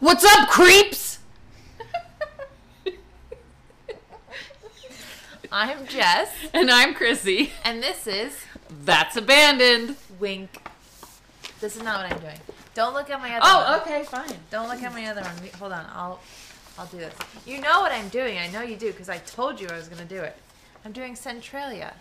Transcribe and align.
What's 0.00 0.24
up, 0.24 0.48
creeps? 0.48 1.18
I'm 5.52 5.86
Jess, 5.86 6.30
And 6.54 6.70
I'm 6.70 6.94
Chrissy. 6.94 7.50
and 7.64 7.82
this 7.82 8.06
is 8.06 8.44
That's 8.84 9.16
abandoned. 9.16 9.96
Wink. 10.18 10.50
This 11.60 11.76
is 11.76 11.82
not 11.82 12.02
what 12.04 12.12
I'm 12.12 12.20
doing. 12.20 12.38
Don't 12.74 12.94
look 12.94 13.10
at 13.10 13.20
my 13.20 13.36
other 13.36 13.40
Oh, 13.44 13.72
one. 13.72 13.80
okay, 13.80 14.04
fine. 14.04 14.38
Don't 14.50 14.68
look 14.68 14.82
at 14.82 14.92
my 14.92 15.04
other 15.06 15.22
one. 15.22 15.32
Wait, 15.42 15.54
Hold 15.56 15.72
on. 15.72 15.84
I'll 15.92 16.20
I'll 16.78 16.86
do 16.86 16.98
this. 16.98 17.12
You 17.44 17.60
know 17.60 17.80
what 17.80 17.92
I'm 17.92 18.08
doing. 18.08 18.38
I 18.38 18.46
know 18.48 18.62
you 18.62 18.76
do 18.76 18.90
because 18.92 19.08
I 19.10 19.18
told 19.18 19.60
you 19.60 19.66
I 19.68 19.74
was 19.76 19.88
going 19.88 20.00
to 20.06 20.14
do 20.14 20.22
it. 20.22 20.36
I'm 20.84 20.92
doing 20.92 21.14
Centralia. 21.16 21.92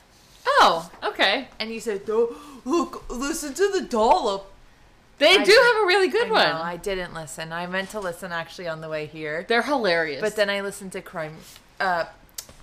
Oh, 0.45 0.89
okay. 1.03 1.47
And 1.59 1.69
you 1.71 1.79
said, 1.81 2.03
"Oh, 2.07 2.35
look, 2.63 3.03
listen 3.09 3.53
to 3.55 3.67
the 3.73 3.81
dollop." 3.81 4.49
They 5.19 5.37
I 5.37 5.43
do 5.43 5.51
have 5.51 5.83
a 5.83 5.85
really 5.85 6.07
good 6.07 6.27
I 6.27 6.31
one. 6.31 6.47
know, 6.49 6.61
I 6.61 6.77
didn't 6.77 7.13
listen. 7.13 7.51
I 7.53 7.67
meant 7.67 7.89
to 7.91 7.99
listen 7.99 8.31
actually 8.31 8.67
on 8.67 8.81
the 8.81 8.89
way 8.89 9.05
here. 9.05 9.45
They're 9.47 9.61
hilarious. 9.61 10.21
But 10.21 10.35
then 10.35 10.49
I 10.49 10.61
listened 10.61 10.91
to 10.93 11.01
Crime 11.01 11.37
uh 11.79 12.05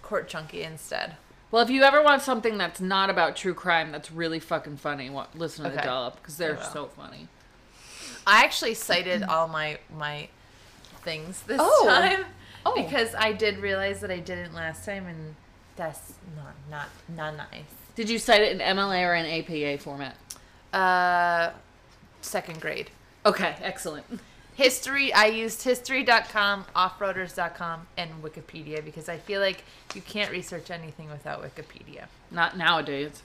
Court 0.02 0.28
Junkie 0.28 0.62
instead. 0.62 1.16
well, 1.50 1.62
if 1.62 1.70
you 1.70 1.82
ever 1.82 2.02
want 2.02 2.22
something 2.22 2.58
that's 2.58 2.80
not 2.80 3.10
about 3.10 3.36
true 3.36 3.54
crime, 3.54 3.92
that's 3.92 4.10
really 4.10 4.40
fucking 4.40 4.76
funny, 4.78 5.10
listen 5.34 5.64
to 5.64 5.70
the 5.70 5.76
Okay. 5.78 5.86
dollop 5.86 6.16
because 6.16 6.36
they're 6.36 6.60
so 6.72 6.86
funny. 6.86 7.28
I 8.26 8.42
actually 8.44 8.74
cited 8.74 9.22
all 9.22 9.46
my 9.48 9.78
my 9.96 10.28
things 11.02 11.42
this 11.42 11.60
Oh. 11.62 11.84
time 11.86 12.24
Oh. 12.64 12.74
because 12.74 13.14
I 13.14 13.32
did 13.32 13.58
realize 13.58 14.00
that 14.00 14.10
I 14.10 14.18
didn't 14.18 14.54
last 14.54 14.84
time, 14.84 15.06
and 15.06 15.36
that's 15.76 16.14
not 16.34 16.54
not 16.70 16.88
not 17.08 17.36
nice. 17.36 17.62
Did 17.94 18.08
you 18.10 18.18
cite 18.18 18.40
it 18.42 18.52
in 18.52 18.58
MLA 18.60 19.02
or 19.04 19.14
in 19.14 19.24
APA 19.26 19.78
format? 19.82 20.16
Uh, 20.72 21.50
second 22.26 22.60
grade 22.60 22.90
Okay, 23.24 23.56
excellent. 23.60 24.06
history. 24.54 25.12
I 25.12 25.26
used 25.26 25.62
history.com, 25.62 26.66
offroaders.com, 26.76 27.86
and 27.96 28.22
Wikipedia 28.22 28.84
because 28.84 29.08
I 29.08 29.16
feel 29.18 29.40
like 29.40 29.64
you 29.94 30.00
can't 30.00 30.30
research 30.30 30.70
anything 30.70 31.10
without 31.10 31.42
Wikipedia. 31.42 32.04
Not 32.30 32.56
nowadays. 32.56 33.22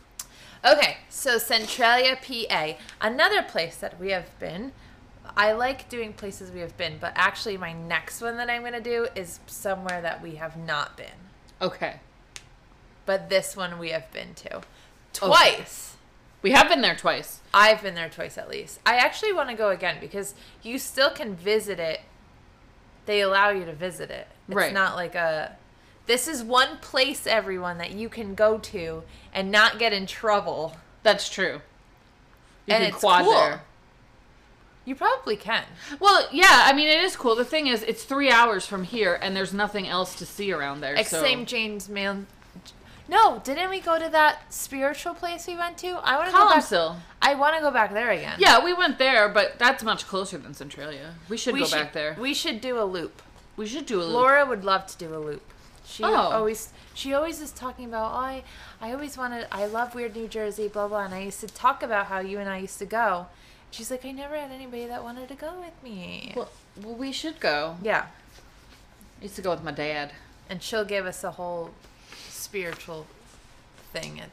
Okay, 0.65 0.97
so 1.09 1.37
Centralia, 1.37 2.17
PA, 2.21 2.73
another 2.99 3.41
place 3.43 3.77
that 3.77 3.99
we 3.99 4.09
have 4.09 4.37
been. 4.39 4.71
I 5.37 5.53
like 5.53 5.87
doing 5.87 6.13
places 6.13 6.51
we 6.51 6.59
have 6.61 6.75
been, 6.77 6.97
but 6.99 7.13
actually, 7.15 7.57
my 7.57 7.73
next 7.73 8.21
one 8.21 8.37
that 8.37 8.49
I'm 8.49 8.61
going 8.61 8.73
to 8.73 8.81
do 8.81 9.07
is 9.15 9.39
somewhere 9.47 10.01
that 10.01 10.21
we 10.21 10.35
have 10.35 10.57
not 10.57 10.97
been. 10.97 11.29
Okay. 11.61 11.97
But 13.05 13.29
this 13.29 13.55
one 13.55 13.77
we 13.79 13.89
have 13.89 14.11
been 14.11 14.33
to 14.35 14.61
twice. 15.13 15.95
We 16.41 16.51
have 16.51 16.67
been 16.69 16.81
there 16.81 16.95
twice. 16.95 17.41
I've 17.53 17.83
been 17.83 17.93
there 17.95 18.09
twice 18.09 18.37
at 18.37 18.49
least. 18.49 18.79
I 18.85 18.95
actually 18.95 19.33
want 19.33 19.49
to 19.49 19.55
go 19.55 19.69
again 19.69 19.97
because 20.01 20.33
you 20.63 20.79
still 20.79 21.11
can 21.11 21.35
visit 21.35 21.79
it. 21.79 22.01
They 23.05 23.21
allow 23.21 23.49
you 23.49 23.65
to 23.65 23.73
visit 23.73 24.09
it. 24.09 24.27
It's 24.47 24.55
Right. 24.55 24.73
not 24.73 24.95
like 24.95 25.15
a. 25.15 25.55
This 26.07 26.27
is 26.27 26.43
one 26.43 26.77
place, 26.79 27.27
everyone, 27.27 27.77
that 27.77 27.91
you 27.91 28.09
can 28.09 28.33
go 28.33 28.57
to 28.57 29.03
and 29.33 29.51
not 29.51 29.77
get 29.79 29.93
in 29.93 30.07
trouble. 30.07 30.77
That's 31.03 31.29
true. 31.29 31.61
You 32.65 32.73
And 32.75 32.83
can 32.83 32.93
it's 32.93 32.99
quad 32.99 33.23
cool. 33.23 33.33
there. 33.33 33.61
You 34.83 34.95
probably 34.95 35.35
can. 35.35 35.63
Well, 35.99 36.27
yeah, 36.31 36.63
I 36.65 36.73
mean 36.73 36.87
it 36.89 37.03
is 37.03 37.15
cool. 37.15 37.35
The 37.35 37.45
thing 37.45 37.67
is, 37.67 37.83
it's 37.83 38.03
three 38.03 38.31
hours 38.31 38.65
from 38.65 38.83
here, 38.83 39.13
and 39.21 39.35
there's 39.35 39.53
nothing 39.53 39.87
else 39.87 40.15
to 40.15 40.25
see 40.25 40.51
around 40.51 40.81
there. 40.81 40.95
Like 40.95 41.07
so. 41.07 41.45
James 41.45 41.87
Man. 41.87 42.25
No, 43.11 43.39
didn't 43.43 43.69
we 43.69 43.81
go 43.81 43.99
to 43.99 44.09
that 44.09 44.51
spiritual 44.53 45.13
place 45.13 45.45
we 45.45 45.57
went 45.57 45.77
to? 45.79 45.89
I 46.01 46.15
want 46.15 46.27
to 46.27 46.31
go 46.31 46.47
back. 46.47 46.63
Columcille. 46.63 46.95
I 47.21 47.35
want 47.35 47.55
to 47.57 47.61
go 47.61 47.69
back 47.69 47.91
there 47.91 48.09
again. 48.09 48.37
Yeah, 48.39 48.63
we 48.63 48.73
went 48.73 48.97
there, 48.99 49.27
but 49.27 49.59
that's 49.59 49.83
much 49.83 50.07
closer 50.07 50.37
than 50.37 50.53
Centralia. 50.53 51.15
We 51.27 51.35
should 51.35 51.53
we 51.53 51.59
go 51.59 51.65
should, 51.65 51.75
back 51.75 51.93
there. 51.93 52.15
We 52.17 52.33
should 52.33 52.61
do 52.61 52.79
a 52.79 52.85
loop. 52.85 53.21
We 53.57 53.67
should 53.67 53.85
do 53.85 54.01
a 54.01 54.05
loop. 54.05 54.13
Laura 54.13 54.45
would 54.45 54.63
love 54.63 54.87
to 54.87 54.97
do 54.97 55.13
a 55.13 55.19
loop. 55.19 55.43
She 55.85 56.03
Oh. 56.05 56.15
always 56.15 56.69
she 56.93 57.13
always 57.13 57.41
is 57.41 57.51
talking 57.51 57.85
about 57.85 58.11
oh, 58.13 58.15
I 58.15 58.43
I 58.79 58.93
always 58.93 59.17
wanted 59.17 59.45
I 59.51 59.65
love 59.65 59.93
weird 59.93 60.15
New 60.15 60.29
Jersey 60.29 60.69
blah 60.69 60.87
blah 60.87 61.03
and 61.03 61.13
I 61.13 61.19
used 61.23 61.41
to 61.41 61.47
talk 61.47 61.83
about 61.83 62.05
how 62.05 62.19
you 62.19 62.39
and 62.39 62.49
I 62.49 62.59
used 62.59 62.79
to 62.79 62.85
go. 62.85 63.27
She's 63.71 63.91
like 63.91 64.05
I 64.05 64.11
never 64.11 64.37
had 64.37 64.51
anybody 64.51 64.85
that 64.85 65.03
wanted 65.03 65.27
to 65.27 65.35
go 65.35 65.51
with 65.59 65.73
me. 65.83 66.31
Well, 66.35 66.49
well, 66.81 66.95
we 66.95 67.11
should 67.11 67.41
go. 67.41 67.75
yeah, 67.83 68.05
I 69.19 69.23
used 69.23 69.35
to 69.35 69.41
go 69.41 69.49
with 69.51 69.63
my 69.63 69.71
dad. 69.71 70.13
and 70.49 70.63
she'll 70.63 70.85
give 70.85 71.05
us 71.05 71.25
a 71.25 71.31
whole 71.31 71.71
spiritual 72.41 73.07
thing. 73.93 74.19
At, 74.19 74.29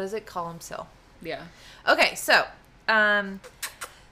does 0.00 0.14
it? 0.14 0.26
Column 0.26 0.60
Yeah. 1.22 1.42
Okay, 1.88 2.14
so 2.14 2.46
um, 2.86 3.40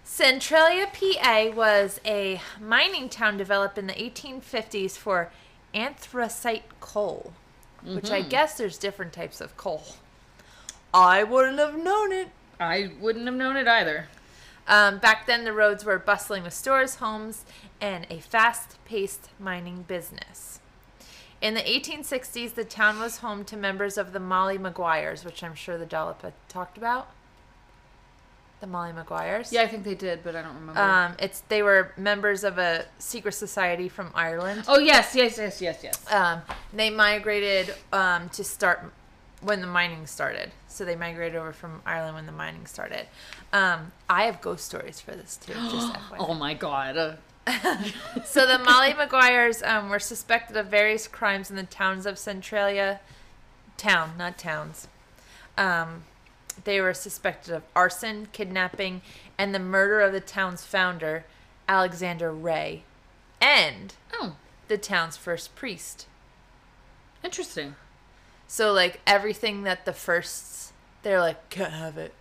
Centralia, 0.05 0.87
PA 0.93 1.51
was 1.55 2.01
a 2.05 2.41
mining 2.61 3.09
town 3.09 3.37
developed 3.37 3.79
in 3.79 3.87
the 3.87 3.95
1850s 3.95 4.93
for 4.93 5.31
anthracite 5.75 6.65
coal, 6.81 7.33
which 7.85 8.11
I 8.11 8.23
guess 8.23 8.57
there's 8.57 8.79
different 8.79 9.13
types 9.13 9.41
of 9.41 9.57
coal. 9.57 9.85
I 10.93 11.25
wouldn't 11.25 11.59
have 11.59 11.77
known 11.77 12.13
it. 12.13 12.29
I 12.59 12.91
wouldn't 13.01 13.27
have 13.27 13.35
known 13.35 13.57
it 13.57 13.69
either. 13.69 14.09
Um, 14.69 14.99
back 14.99 15.27
then, 15.27 15.45
the 15.45 15.53
roads 15.53 15.85
were 15.85 15.99
bustling 15.99 16.43
with 16.43 16.55
stores, 16.55 16.97
homes, 16.97 17.45
and 17.81 18.07
a 18.11 18.19
fast 18.19 18.83
paced 18.85 19.29
mining 19.39 19.83
business. 19.83 20.61
In 21.41 21.55
the 21.55 21.61
1860s, 21.61 22.55
the 22.55 22.65
town 22.65 22.99
was 22.99 23.19
home 23.19 23.45
to 23.45 23.57
members 23.57 23.99
of 23.99 24.13
the 24.13 24.21
Molly 24.21 24.59
Maguires, 24.59 25.25
which 25.25 25.43
I'm 25.45 25.55
sure 25.55 25.77
the 25.77 25.87
Dollop 25.87 26.33
talked 26.49 26.79
about. 26.79 27.11
The 28.61 28.67
Molly 28.67 28.93
Maguires. 28.93 29.53
Yeah, 29.53 29.63
I 29.63 29.67
think 29.67 29.85
they 29.85 29.95
did, 29.95 30.25
but 30.25 30.35
I 30.35 30.41
don't 30.41 30.55
remember. 30.55 30.81
Um, 30.81 31.15
it's 31.19 31.41
they 31.49 31.63
were 31.63 31.93
members 31.99 32.43
of 32.43 32.57
a 32.57 32.87
secret 32.99 33.33
society 33.33 33.89
from 33.91 34.11
Ireland. 34.15 34.65
oh 34.67 34.79
yes, 34.79 35.15
yes, 35.15 35.37
yes, 35.37 35.61
yes, 35.61 35.81
yes. 35.85 36.11
Um, 36.11 36.41
they 36.73 36.89
migrated 36.89 37.75
um, 37.93 38.31
to 38.31 38.43
start 38.43 38.91
when 39.43 39.61
the 39.61 39.67
mining 39.67 40.07
started. 40.07 40.53
So 40.69 40.87
they 40.87 40.97
migrated 40.97 41.37
over 41.37 41.53
from 41.53 41.83
Ireland 41.85 42.15
when 42.15 42.27
the 42.27 42.33
mining 42.33 42.65
started. 42.65 43.07
Um, 43.53 43.93
I 44.09 44.25
have 44.25 44.41
ghost 44.41 44.65
stories 44.65 45.01
for 45.01 45.13
this 45.13 45.37
too. 45.37 45.53
Just 45.53 45.93
FYI. 46.11 46.17
Oh 46.19 46.33
my 46.33 46.55
god. 46.55 47.19
So 48.25 48.47
the 48.47 48.59
Molly 48.59 48.93
Maguires 48.93 49.63
um, 49.63 49.89
were 49.89 49.99
suspected 49.99 50.57
of 50.57 50.67
various 50.67 51.09
crimes 51.09 51.49
in 51.49 51.57
the 51.57 51.63
towns 51.63 52.05
of 52.05 52.19
Centralia, 52.19 53.01
town, 53.77 54.13
not 54.19 54.37
towns. 54.37 54.89
Um, 55.57 56.05
they 56.65 56.81
were 56.81 56.93
suspected 56.93 57.55
of 57.55 57.63
arson, 57.75 58.29
kidnapping, 58.33 59.01
and 59.39 59.55
the 59.55 59.59
murder 59.59 60.01
of 60.01 60.13
the 60.13 60.21
town's 60.21 60.65
founder, 60.65 61.25
Alexander 61.69 62.33
Rae, 62.33 62.83
and 63.41 63.95
oh, 64.13 64.37
the 64.69 64.79
town's 64.79 65.17
first 65.17 65.55
priest. 65.55 66.07
interesting. 67.23 67.77
So 68.49 68.73
like 68.73 69.01
everything 69.07 69.63
that 69.63 69.85
the 69.85 69.93
firsts, 69.93 70.73
they're 71.03 71.21
like 71.21 71.49
can't 71.51 71.73
have 71.73 71.97
it, 71.99 72.13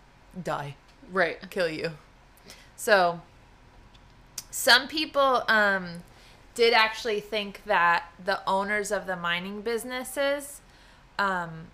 die. 0.42 0.76
Right. 1.12 1.38
kill 1.50 1.70
you. 1.70 1.92
So 2.76 3.22
some 4.58 4.88
people 4.88 5.44
um, 5.50 5.86
did 6.54 6.74
actually 6.74 7.20
think 7.20 7.62
that 7.66 8.06
the 8.24 8.40
owners 8.48 8.90
of 8.90 9.06
the 9.06 9.18
mining 9.18 9.60
businesses 9.60 10.62
um, 11.20 11.68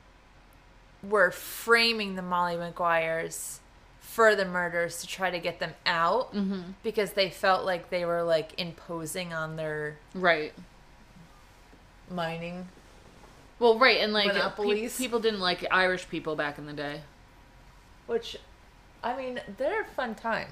were 1.07 1.29
framing 1.29 2.15
the 2.15 2.23
Molly 2.23 2.55
Maguires 2.57 3.59
for 3.99 4.35
the 4.35 4.45
murders 4.45 4.99
to 5.01 5.05
try 5.07 5.29
to 5.29 5.37
get 5.37 5.59
them 5.59 5.73
out 5.85 6.33
Mm-hmm. 6.33 6.71
because 6.81 7.13
they 7.13 7.29
felt 7.29 7.65
like 7.67 7.91
they 7.91 8.03
were 8.03 8.23
like 8.23 8.59
imposing 8.59 9.31
on 9.31 9.57
their 9.57 9.97
Right. 10.15 10.51
mining. 12.09 12.67
Well, 13.59 13.77
right, 13.77 13.99
and 13.99 14.11
like 14.11 14.33
pe- 14.55 14.89
people 14.97 15.19
didn't 15.19 15.39
like 15.39 15.67
Irish 15.69 16.09
people 16.09 16.35
back 16.35 16.57
in 16.57 16.65
the 16.65 16.73
day. 16.73 17.01
Which, 18.07 18.37
I 19.03 19.15
mean, 19.15 19.39
they're 19.59 19.81
a 19.83 19.85
fun 19.85 20.15
time. 20.15 20.47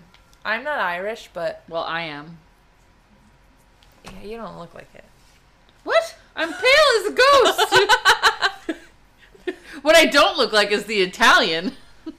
I'm 0.45 0.63
not 0.63 0.79
Irish, 0.79 1.29
but 1.33 1.63
Well, 1.67 1.83
I 1.83 2.01
am. 2.01 2.38
yeah, 4.05 4.21
you 4.24 4.38
don't 4.38 4.57
look 4.57 4.74
like 4.74 4.88
it. 4.95 5.03
What? 5.83 6.15
I'm 6.36 6.53
pale 6.53 6.62
as 7.00 7.06
a 7.07 7.12
ghost. 7.12 8.77
what 9.81 9.95
I 9.95 10.06
don't 10.06 10.38
look 10.38 10.51
like 10.53 10.71
is 10.71 10.86
the 10.86 11.01
Italian. 11.01 11.74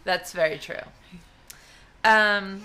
That's 0.05 0.33
very 0.33 0.59
true. 0.59 0.77
Um, 2.05 2.63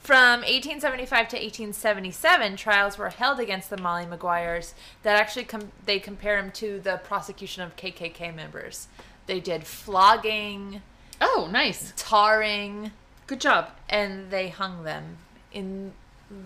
from 0.00 0.40
1875 0.40 1.08
to 1.28 1.36
1877, 1.36 2.56
trials 2.56 2.98
were 2.98 3.08
held 3.10 3.40
against 3.40 3.70
the 3.70 3.78
Molly 3.78 4.04
Maguires 4.06 4.74
that 5.02 5.16
actually 5.18 5.44
com- 5.44 5.72
they 5.86 5.98
compare 5.98 6.40
them 6.40 6.50
to 6.52 6.80
the 6.80 6.98
prosecution 7.04 7.62
of 7.62 7.76
KKK 7.76 8.34
members. 8.34 8.88
They 9.26 9.40
did 9.40 9.64
flogging, 9.64 10.82
Oh, 11.20 11.48
nice. 11.50 11.92
tarring, 11.96 12.92
Good 13.26 13.40
job. 13.40 13.70
and 13.88 14.30
they 14.30 14.48
hung 14.48 14.84
them 14.84 15.18
in 15.52 15.92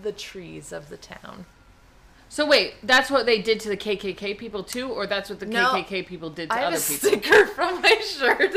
the 0.03 0.11
trees 0.11 0.71
of 0.71 0.89
the 0.89 0.97
town. 0.97 1.45
So 2.29 2.45
wait, 2.45 2.75
that's 2.83 3.09
what 3.09 3.25
they 3.25 3.41
did 3.41 3.59
to 3.61 3.69
the 3.69 3.77
KKK 3.77 4.37
people 4.37 4.63
too, 4.63 4.87
or 4.89 5.07
that's 5.07 5.29
what 5.29 5.39
the 5.39 5.45
No. 5.47 5.73
KKK 5.73 6.05
people 6.05 6.29
did 6.29 6.49
to 6.49 6.55
I 6.55 6.59
have 6.59 6.73
other 6.73 6.77
a 6.77 6.79
people? 6.79 7.09
sticker 7.09 7.45
from 7.55 7.81
my 7.81 7.95
shirt. 8.01 8.53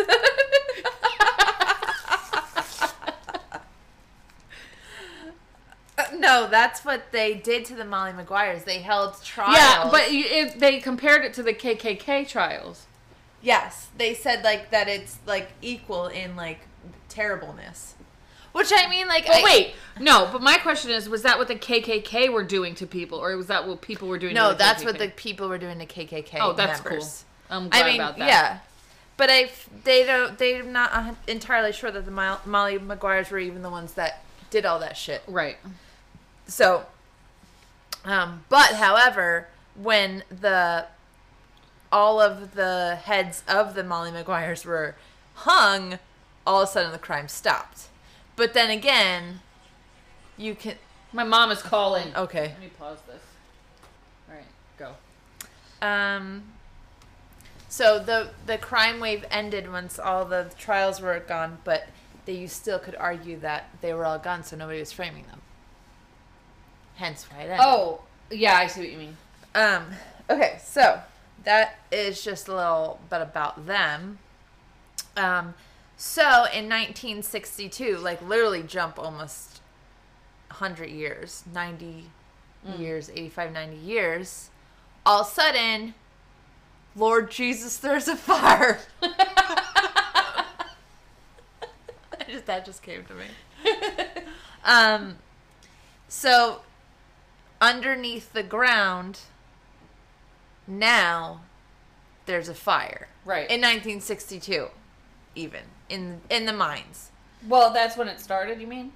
Uh, 5.99 6.03
no, 6.17 6.49
that's 6.49 6.85
what 6.85 7.13
they 7.13 7.35
did 7.35 7.65
to 7.67 7.75
the 7.75 7.85
Molly 7.85 8.13
Maguires. 8.13 8.65
They 8.65 8.79
held 8.81 9.23
trials. 9.23 9.57
Yeah, 9.57 9.89
but 9.91 10.13
you- 10.13 10.25
it, 10.27 10.59
they 10.59 10.81
compared 10.81 11.25
it 11.25 11.35
to 11.35 11.43
the 11.43 11.55
KKK 11.55 12.29
trials. 12.29 12.87
yes, 13.41 13.89
they 13.97 14.15
said 14.15 14.45
like 14.45 14.71
that 14.71 14.89
it's 14.89 15.19
like 15.27 15.51
equal 15.61 16.07
in 16.07 16.37
like 16.37 16.61
terribleness. 17.09 17.95
Which 18.53 18.71
I 18.75 18.89
mean, 18.89 19.09
like, 19.09 19.27
But 19.27 19.37
I- 19.37 19.43
wait, 19.43 19.75
no. 19.99 20.29
But 20.31 20.43
my 20.43 20.59
question 20.59 20.91
is, 20.91 21.09
was 21.09 21.23
that 21.23 21.39
what 21.39 21.49
the 21.49 21.55
KKK 21.57 22.31
were 22.31 22.43
doing 22.45 22.75
to 22.77 22.87
people, 22.87 23.19
or 23.19 23.35
was 23.37 23.47
that 23.47 23.67
what 23.67 23.81
people 23.81 24.09
were 24.09 24.19
doing? 24.19 24.35
no, 24.35 24.53
to 24.53 24.59
the 24.59 24.63
KKK? 24.63 24.67
No, 24.67 24.67
that's 24.73 24.85
what 24.85 24.99
the 24.99 25.09
people 25.09 25.49
were 25.49 25.59
doing 25.59 25.79
to 25.79 25.87
KKK. 25.87 26.39
Oh, 26.41 26.53
that's 26.53 26.83
members. 26.85 27.25
cool. 27.49 27.57
I'm 27.57 27.69
glad 27.69 27.83
I 27.85 27.87
mean, 27.91 28.01
about 28.01 28.19
that. 28.19 28.29
yeah, 28.29 28.59
but 29.17 29.31
I 29.31 29.51
they 29.85 30.05
don't 30.05 30.39
they're 30.39 30.63
not 30.63 31.17
entirely 31.27 31.73
sure 31.73 31.91
that 31.91 32.05
the 32.05 32.11
Mo- 32.11 32.41
Molly 32.47 32.79
Maguires 32.79 33.31
were 33.31 33.39
even 33.39 33.63
the 33.63 33.71
ones 33.71 33.95
that 33.95 34.23
did 34.51 34.65
all 34.67 34.79
that 34.81 34.97
shit. 34.97 35.23
Right. 35.27 35.57
So, 36.47 36.87
um, 38.05 38.45
but 38.49 38.75
however, 38.75 39.49
when 39.75 40.25
the 40.31 40.87
all 41.91 42.21
of 42.21 42.55
the 42.55 42.99
heads 43.05 43.43
of 43.47 43.75
the 43.75 43.85
Molly 43.85 44.11
Maguires 44.11 44.65
were 44.65 44.95
hung, 45.35 45.99
all 46.47 46.63
of 46.63 46.69
a 46.69 46.73
sudden 46.73 46.93
the 46.93 46.99
crime 46.99 47.29
stopped. 47.29 47.89
But 48.37 48.55
then 48.55 48.71
again, 48.71 49.41
you 50.37 50.55
can 50.55 50.77
My 51.13 51.25
mom 51.25 51.51
is 51.51 51.63
calling. 51.63 52.15
okay. 52.17 52.49
Let 52.49 52.61
me 52.61 52.71
pause 52.79 52.99
this. 53.07 53.23
All 54.29 54.35
right, 54.35 54.45
go. 54.79 54.95
Um, 55.87 56.45
so 57.69 57.99
the 57.99 58.31
the 58.47 58.59
crime 58.59 59.01
wave 59.01 59.25
ended 59.31 59.71
once 59.71 59.99
all 59.99 60.25
the 60.25 60.51
trials 60.59 61.01
were 61.01 61.19
gone, 61.21 61.59
but 61.65 61.89
they 62.25 62.35
you 62.35 62.49
still 62.49 62.79
could 62.79 62.95
argue 62.97 63.39
that 63.41 63.71
they 63.81 63.93
were 63.93 64.05
all 64.07 64.19
gone, 64.19 64.45
so 64.45 64.57
nobody 64.57 64.79
was 64.81 64.93
framing 64.93 65.25
them. 65.27 65.41
Hence 66.97 67.27
why 67.31 67.39
it 67.41 67.45
ended. 67.45 67.59
Oh, 67.61 68.03
yeah, 68.31 68.55
I 68.57 68.67
see 68.67 68.81
what 68.81 68.93
you 68.93 68.99
mean. 68.99 69.17
Um, 69.55 69.87
okay, 70.31 70.59
so 70.63 71.01
that 71.45 71.81
is 71.91 72.23
just 72.23 72.49
a 72.49 72.55
little 72.55 73.01
bit 73.11 73.21
about 73.23 73.67
them. 73.67 74.19
Um, 75.17 75.55
so 76.05 76.47
in 76.53 76.69
1962, 76.69 77.97
like 77.99 78.21
literally 78.23 78.65
jump 78.65 78.99
almost 78.99 79.61
100 80.49 80.91
years, 80.91 81.45
90 81.55 82.07
years, 82.77 83.09
85, 83.09 83.53
90 83.53 83.77
years, 83.77 84.51
all 85.07 85.21
of 85.21 85.29
a 85.29 85.31
sudden, 85.31 85.95
Lord 86.97 87.31
Jesus, 87.31 87.77
there's 87.79 88.09
a 88.09 88.17
fire. 88.17 88.81
Just, 92.29 92.47
that 92.47 92.65
just 92.65 92.83
came 92.83 93.05
to 93.05 93.15
me. 93.15 93.27
um, 94.65 95.19
so 96.09 96.63
underneath 97.61 98.33
the 98.33 98.43
ground 98.43 99.21
now 100.67 101.43
there's 102.27 102.49
a 102.49 102.55
fire 102.55 103.07
Right. 103.25 103.49
in 103.51 103.61
1962 103.61 104.69
even 105.35 105.61
in 105.93 106.21
in 106.31 106.47
the 106.47 106.53
mines 106.53 107.11
well, 107.49 107.73
that's 107.73 107.97
when 107.97 108.07
it 108.07 108.21
started. 108.21 108.61
You 108.61 108.69
mean? 108.69 108.93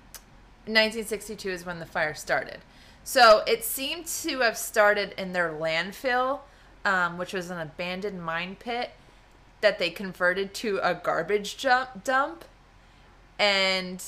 1962 0.66 1.50
is 1.50 1.66
when 1.66 1.78
the 1.78 1.87
fire 1.87 2.12
started 2.12 2.58
so 3.04 3.44
it 3.46 3.62
seemed 3.62 4.04
to 4.04 4.40
have 4.40 4.58
started 4.58 5.14
in 5.16 5.32
their 5.32 5.50
landfill 5.50 6.40
um, 6.84 7.16
which 7.19 7.32
was 7.32 7.50
an 7.50 7.60
abandoned 7.60 8.20
mine 8.20 8.56
pit 8.58 8.90
that 9.60 9.78
they 9.78 9.90
converted 9.90 10.52
to 10.52 10.81
a 10.82 10.93
garbage 10.93 11.56
jump 11.56 12.02
dump 12.02 12.44
and 13.38 14.02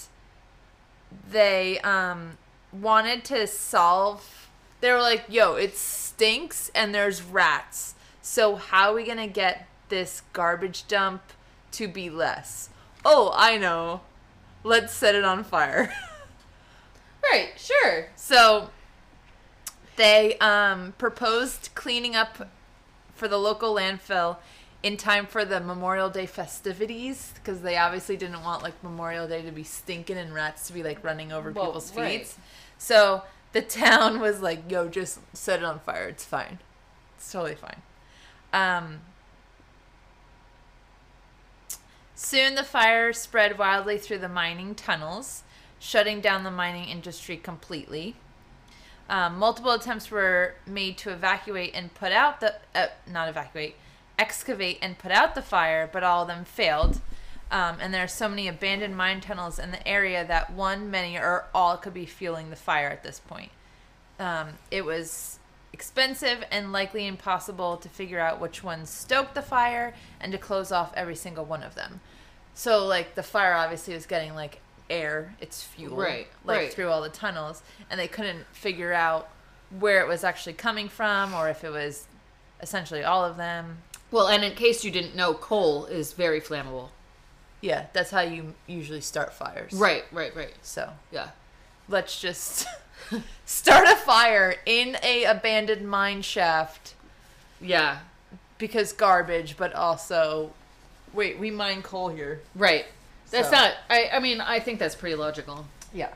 they 1.31 1.79
um, 1.82 2.37
wanted 2.73 3.23
to 3.23 3.46
solve 3.46 4.49
they 4.81 4.90
were 4.90 5.00
like 5.00 5.23
yo 5.29 5.55
it 5.55 5.76
stinks 5.76 6.73
and 6.75 6.93
there's 6.93 7.23
rats 7.23 7.94
so 8.20 8.56
how 8.56 8.90
are 8.90 8.96
we 8.96 9.06
gonna 9.06 9.29
get 9.29 9.69
this 9.90 10.23
garbage 10.32 10.88
dump 10.88 11.23
to 11.70 11.87
be 11.87 12.11
less 12.11 12.69
oh 13.09 13.33
i 13.35 13.57
know 13.57 14.01
let's 14.65 14.93
set 14.93 15.15
it 15.15 15.25
on 15.25 15.43
fire 15.45 15.93
Right. 17.33 17.51
Sure. 17.59 18.07
so 18.17 18.71
they 19.97 20.39
um, 20.39 20.95
proposed 20.97 21.71
cleaning 21.75 22.15
up 22.17 22.49
for 23.15 23.29
the 23.29 23.37
local 23.37 23.75
landfill 23.75 24.37
in 24.83 24.97
time 24.97 25.27
for 25.27 25.45
the 25.45 25.59
Memorial 25.61 26.09
Day 26.09 26.25
festivities 26.27 27.33
because 27.35 27.61
they 27.63 27.77
obviously 27.77 28.17
didn't 28.17 28.43
want 28.45 28.63
like 28.63 28.83
Memorial 28.83 29.27
Day 29.29 29.43
to 29.43 29.51
be 29.51 29.65
stinking 29.65 30.17
and 30.17 30.33
rats 30.33 30.69
to 30.69 30.73
be 30.73 30.83
like 30.85 31.03
running 31.05 31.33
over 31.33 31.51
Well, 31.51 31.67
people's 31.67 31.91
feet. 31.91 32.01
right. 32.01 32.35
So 32.79 33.25
the 33.53 33.61
town 33.63 34.21
was 34.27 34.41
like, 34.41 34.71
"Yo, 34.71 34.89
just 34.89 35.19
set 35.37 35.59
it 35.59 35.65
on 35.65 35.81
fire. 35.81 36.07
It's 36.09 36.25
fine. 36.25 36.61
It's 37.17 37.31
totally 37.31 37.57
fine." 37.57 37.83
Um, 38.53 39.01
Soon 42.20 42.56
the 42.56 42.65
fire 42.65 43.12
spread 43.12 43.59
wildly 43.59 43.97
through 43.97 44.19
the 44.19 44.29
mining 44.29 44.75
tunnels, 44.75 45.44
shutting 45.79 46.20
down 46.20 46.43
the 46.43 46.50
mining 46.50 46.88
industry 46.88 47.37
completely. 47.37 48.17
Um, 49.09 49.38
multiple 49.38 49.70
attempts 49.70 50.11
were 50.11 50.56
made 50.67 50.99
to 50.99 51.12
evacuate 51.12 51.70
and 51.75 51.94
put 51.94 52.11
out 52.11 52.41
the 52.41 52.56
uh, 52.75 52.88
not 53.06 53.29
evacuate, 53.29 53.76
excavate 54.19 54.79
and 54.82 54.99
put 54.99 55.12
out 55.12 55.37
the 55.37 55.43
fire, 55.43 55.88
but 55.91 56.03
all 56.03 56.23
of 56.23 56.29
them 56.29 56.44
failed. 56.44 57.00
Um, 57.53 57.76
and 57.81 57.94
there 57.94 58.03
are 58.03 58.09
so 58.09 58.29
many 58.29 58.49
abandoned 58.49 58.97
mine 58.97 59.21
tunnels 59.21 59.61
in 59.61 59.71
the 59.71 59.87
area 59.87 60.26
that 60.26 60.53
one, 60.53 60.91
many, 60.91 61.17
or 61.17 61.44
all 61.55 61.76
could 61.76 61.94
be 61.94 62.05
fueling 62.05 62.50
the 62.50 62.56
fire 62.56 62.88
at 62.88 63.05
this 63.05 63.21
point. 63.21 63.53
Um, 64.19 64.55
it 64.73 64.85
was 64.85 65.38
expensive 65.73 66.44
and 66.50 66.73
likely 66.73 67.06
impossible 67.06 67.76
to 67.76 67.88
figure 67.88 68.19
out 68.20 68.41
which 68.41 68.62
ones 68.65 68.91
stoked 68.91 69.35
the 69.35 69.43
fire 69.43 69.94
and 70.20 70.32
to 70.32 70.38
close 70.38 70.73
off 70.73 70.93
every 70.97 71.15
single 71.17 71.44
one 71.44 71.62
of 71.62 71.75
them. 71.75 72.00
So, 72.55 72.85
like, 72.87 73.15
the 73.15 73.23
fire 73.23 73.55
obviously 73.55 73.94
was 73.94 74.06
getting, 74.06 74.35
like, 74.35 74.61
air, 74.91 75.35
its 75.41 75.62
fuel, 75.62 75.97
Right, 75.97 76.26
like, 76.44 76.56
right. 76.59 76.73
through 76.73 76.88
all 76.88 77.03
the 77.03 77.09
tunnels, 77.09 77.62
and 77.91 78.00
they 78.00 78.09
couldn't 78.09 78.47
figure 78.53 78.93
out 78.93 79.29
where 79.79 80.00
it 80.00 80.09
was 80.09 80.25
actually 80.25 80.55
coming 80.55 80.88
from 80.88 81.35
or 81.35 81.49
if 81.49 81.62
it 81.62 81.71
was 81.71 82.06
essentially 82.61 83.05
all 83.05 83.25
of 83.25 83.37
them. 83.37 83.79
Well, 84.11 84.26
and 84.29 84.43
in 84.43 84.55
case 84.55 84.82
you 84.85 84.91
didn't 84.91 85.14
know, 85.14 85.35
coal 85.35 85.85
is 85.85 86.14
very 86.14 86.41
flammable. 86.41 86.88
Yeah, 87.61 87.87
that's 87.93 88.11
how 88.11 88.23
you 88.23 88.55
usually 88.67 89.03
start 89.03 89.35
fires. 89.35 89.73
Right. 89.75 90.05
Right. 90.11 90.35
Right. 90.35 90.55
So, 90.62 90.91
Yeah. 91.12 91.31
let's 91.88 92.19
just 92.21 92.67
start 93.45 93.87
a 93.89 93.97
fire 93.97 94.56
in 94.67 94.97
a 95.03 95.25
abandoned 95.25 95.89
mine 95.89 96.23
shaft 96.23 96.95
Yeah. 97.61 97.99
because 98.59 98.93
garbage, 98.93 99.57
but 99.57 99.73
also 99.75 100.52
wait, 101.12 101.38
we 101.38 101.50
mine 101.50 101.83
coal 101.83 102.09
here. 102.09 102.40
Right. 102.55 102.87
That's 103.31 103.49
So- 103.49 103.57
not. 103.57 103.75
I. 103.90 104.11
I 104.12 104.19
mean, 104.21 104.40
I 104.40 104.59
think 104.61 104.78
that's 104.78 104.95
pretty 104.95 105.17
logical. 105.17 105.67
Yeah. 105.93 106.11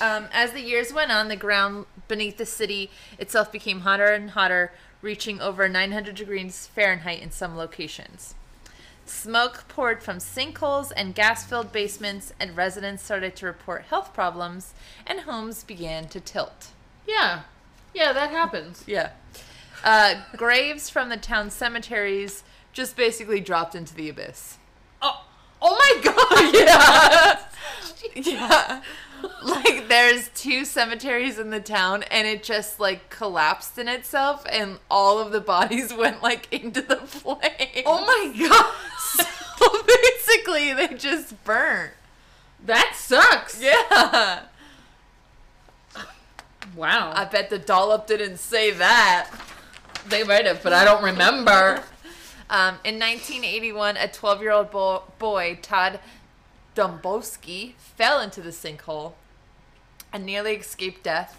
Um, 0.00 0.28
as 0.32 0.52
the 0.52 0.60
years 0.60 0.92
went 0.92 1.10
on, 1.10 1.28
the 1.28 1.36
ground 1.36 1.86
beneath 2.06 2.36
the 2.38 2.46
city 2.46 2.90
itself 3.18 3.50
became 3.52 3.80
hotter 3.80 4.06
and 4.06 4.30
hotter, 4.30 4.72
reaching 5.02 5.40
over 5.40 5.68
900 5.68 6.14
degrees 6.14 6.68
Fahrenheit 6.74 7.20
in 7.20 7.30
some 7.32 7.56
locations. 7.56 8.34
Smoke 9.08 9.64
poured 9.68 10.02
from 10.02 10.18
sinkholes 10.18 10.92
and 10.96 11.14
gas 11.14 11.46
filled 11.46 11.72
basements, 11.72 12.32
and 12.38 12.56
residents 12.56 13.02
started 13.02 13.34
to 13.36 13.46
report 13.46 13.84
health 13.84 14.12
problems, 14.12 14.74
and 15.06 15.20
homes 15.20 15.64
began 15.64 16.08
to 16.08 16.20
tilt. 16.20 16.68
Yeah. 17.06 17.42
Yeah, 17.94 18.12
that 18.12 18.30
happens. 18.30 18.84
Yeah. 18.86 19.10
Uh, 19.82 20.22
graves 20.36 20.90
from 20.90 21.08
the 21.08 21.16
town 21.16 21.50
cemeteries 21.50 22.42
just 22.72 22.96
basically 22.96 23.40
dropped 23.40 23.74
into 23.74 23.94
the 23.94 24.08
abyss. 24.08 24.58
Oh. 25.00 25.24
Oh 25.60 25.74
my 25.76 26.02
god. 26.02 26.54
Yeah. 26.54 27.38
yeah. 28.14 28.82
Like 29.42 29.88
there's 29.88 30.28
two 30.34 30.64
cemeteries 30.64 31.38
in 31.38 31.50
the 31.50 31.60
town 31.60 32.02
and 32.04 32.26
it 32.26 32.42
just 32.42 32.78
like 32.80 33.08
collapsed 33.08 33.78
in 33.78 33.88
itself 33.88 34.44
and 34.50 34.78
all 34.90 35.18
of 35.20 35.32
the 35.32 35.40
bodies 35.40 35.92
went 35.96 36.22
like 36.22 36.52
into 36.52 36.82
the 36.82 36.96
flames. 36.96 37.82
Oh 37.86 38.04
my 38.04 38.48
god. 38.48 38.74
So 39.58 39.82
basically 39.86 40.72
they 40.72 40.88
just 40.96 41.42
burnt. 41.44 41.92
That 42.64 42.92
sucks. 42.94 43.60
Yeah. 43.60 44.42
Wow. 46.76 47.12
I 47.14 47.24
bet 47.24 47.50
the 47.50 47.58
dollop 47.58 48.06
didn't 48.06 48.36
say 48.38 48.70
that. 48.72 49.30
they 50.08 50.22
might 50.22 50.46
have, 50.46 50.62
but 50.62 50.72
I 50.72 50.84
don't 50.84 51.02
remember. 51.02 51.82
Um, 52.50 52.76
in 52.84 52.98
1981, 52.98 53.96
a 53.96 54.08
12 54.08 54.42
year 54.42 54.52
old 54.52 54.70
bo- 54.70 55.02
boy, 55.18 55.58
Todd 55.60 55.98
Domboski, 56.78 57.74
fell 57.76 58.20
into 58.20 58.40
the 58.40 58.50
sinkhole 58.50 59.14
and 60.12 60.24
nearly 60.24 60.54
escaped 60.54 61.02
death. 61.02 61.36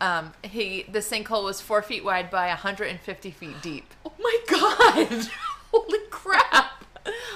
Um, 0.00 0.32
he 0.42 0.86
the 0.90 1.00
sinkhole 1.00 1.44
was 1.44 1.60
four 1.60 1.82
feet 1.82 2.02
wide 2.02 2.30
by 2.30 2.48
150 2.48 3.30
feet 3.30 3.60
deep, 3.60 3.92
Oh 4.06 4.12
my 4.18 4.38
god. 4.48 5.28
Holy 5.70 5.98
crap. 6.08 6.82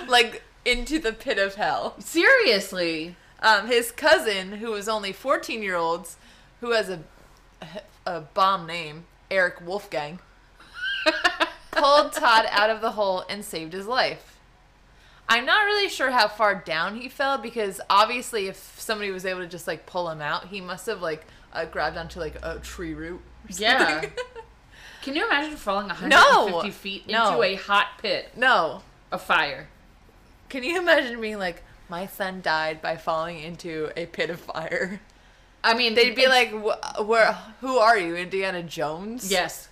like 0.08 0.42
into 0.64 0.98
the 0.98 1.12
pit 1.12 1.36
of 1.38 1.56
hell. 1.56 1.96
Seriously. 1.98 3.14
Um, 3.40 3.66
his 3.66 3.92
cousin, 3.92 4.52
who 4.52 4.70
was 4.70 4.88
only 4.88 5.12
14 5.12 5.62
year 5.62 5.76
olds, 5.76 6.16
who 6.62 6.70
has 6.70 6.88
a 6.88 7.00
a 8.06 8.22
bomb 8.22 8.66
name, 8.66 9.04
Eric 9.30 9.66
Wolfgang, 9.66 10.18
pulled 11.70 12.14
Todd 12.14 12.46
out 12.50 12.70
of 12.70 12.80
the 12.80 12.92
hole 12.92 13.24
and 13.28 13.44
saved 13.44 13.74
his 13.74 13.86
life. 13.86 14.33
I'm 15.28 15.46
not 15.46 15.64
really 15.64 15.88
sure 15.88 16.10
how 16.10 16.28
far 16.28 16.54
down 16.54 16.96
he 17.00 17.08
fell 17.08 17.38
because 17.38 17.80
obviously, 17.88 18.46
if 18.48 18.56
somebody 18.78 19.10
was 19.10 19.24
able 19.24 19.40
to 19.40 19.46
just 19.46 19.66
like 19.66 19.86
pull 19.86 20.10
him 20.10 20.20
out, 20.20 20.48
he 20.48 20.60
must 20.60 20.86
have 20.86 21.00
like 21.00 21.24
uh, 21.52 21.64
grabbed 21.64 21.96
onto 21.96 22.20
like 22.20 22.36
a 22.42 22.58
tree 22.58 22.94
root. 22.94 23.20
or 23.20 23.48
Yeah. 23.48 24.04
Can 25.02 25.14
you 25.16 25.26
imagine 25.26 25.56
falling 25.56 25.88
150 25.88 26.08
No. 26.66 26.70
feet 26.70 27.02
into 27.02 27.12
No. 27.12 27.42
a 27.42 27.54
hot 27.56 27.98
pit 28.00 28.30
no. 28.36 28.82
A 29.12 29.18
fire? 29.18 29.68
Can 30.48 30.62
you 30.62 30.78
imagine 30.78 31.20
being 31.20 31.38
like, 31.38 31.62
my 31.88 32.06
son 32.06 32.40
died 32.42 32.80
by 32.80 32.96
falling 32.96 33.38
into 33.38 33.90
a 33.96 34.06
pit 34.06 34.30
of 34.30 34.40
fire? 34.40 35.00
I 35.62 35.74
mean, 35.74 35.94
They'd 35.94 36.14
be 36.14 36.26
like, 36.26 36.50
"Wh- 36.52 37.06
"Where? 37.08 37.32
Who 37.62 37.78
are 37.78 37.98
you, 37.98 38.14
Indiana 38.16 38.62
Jones?" 38.62 39.30
yes, 39.30 39.68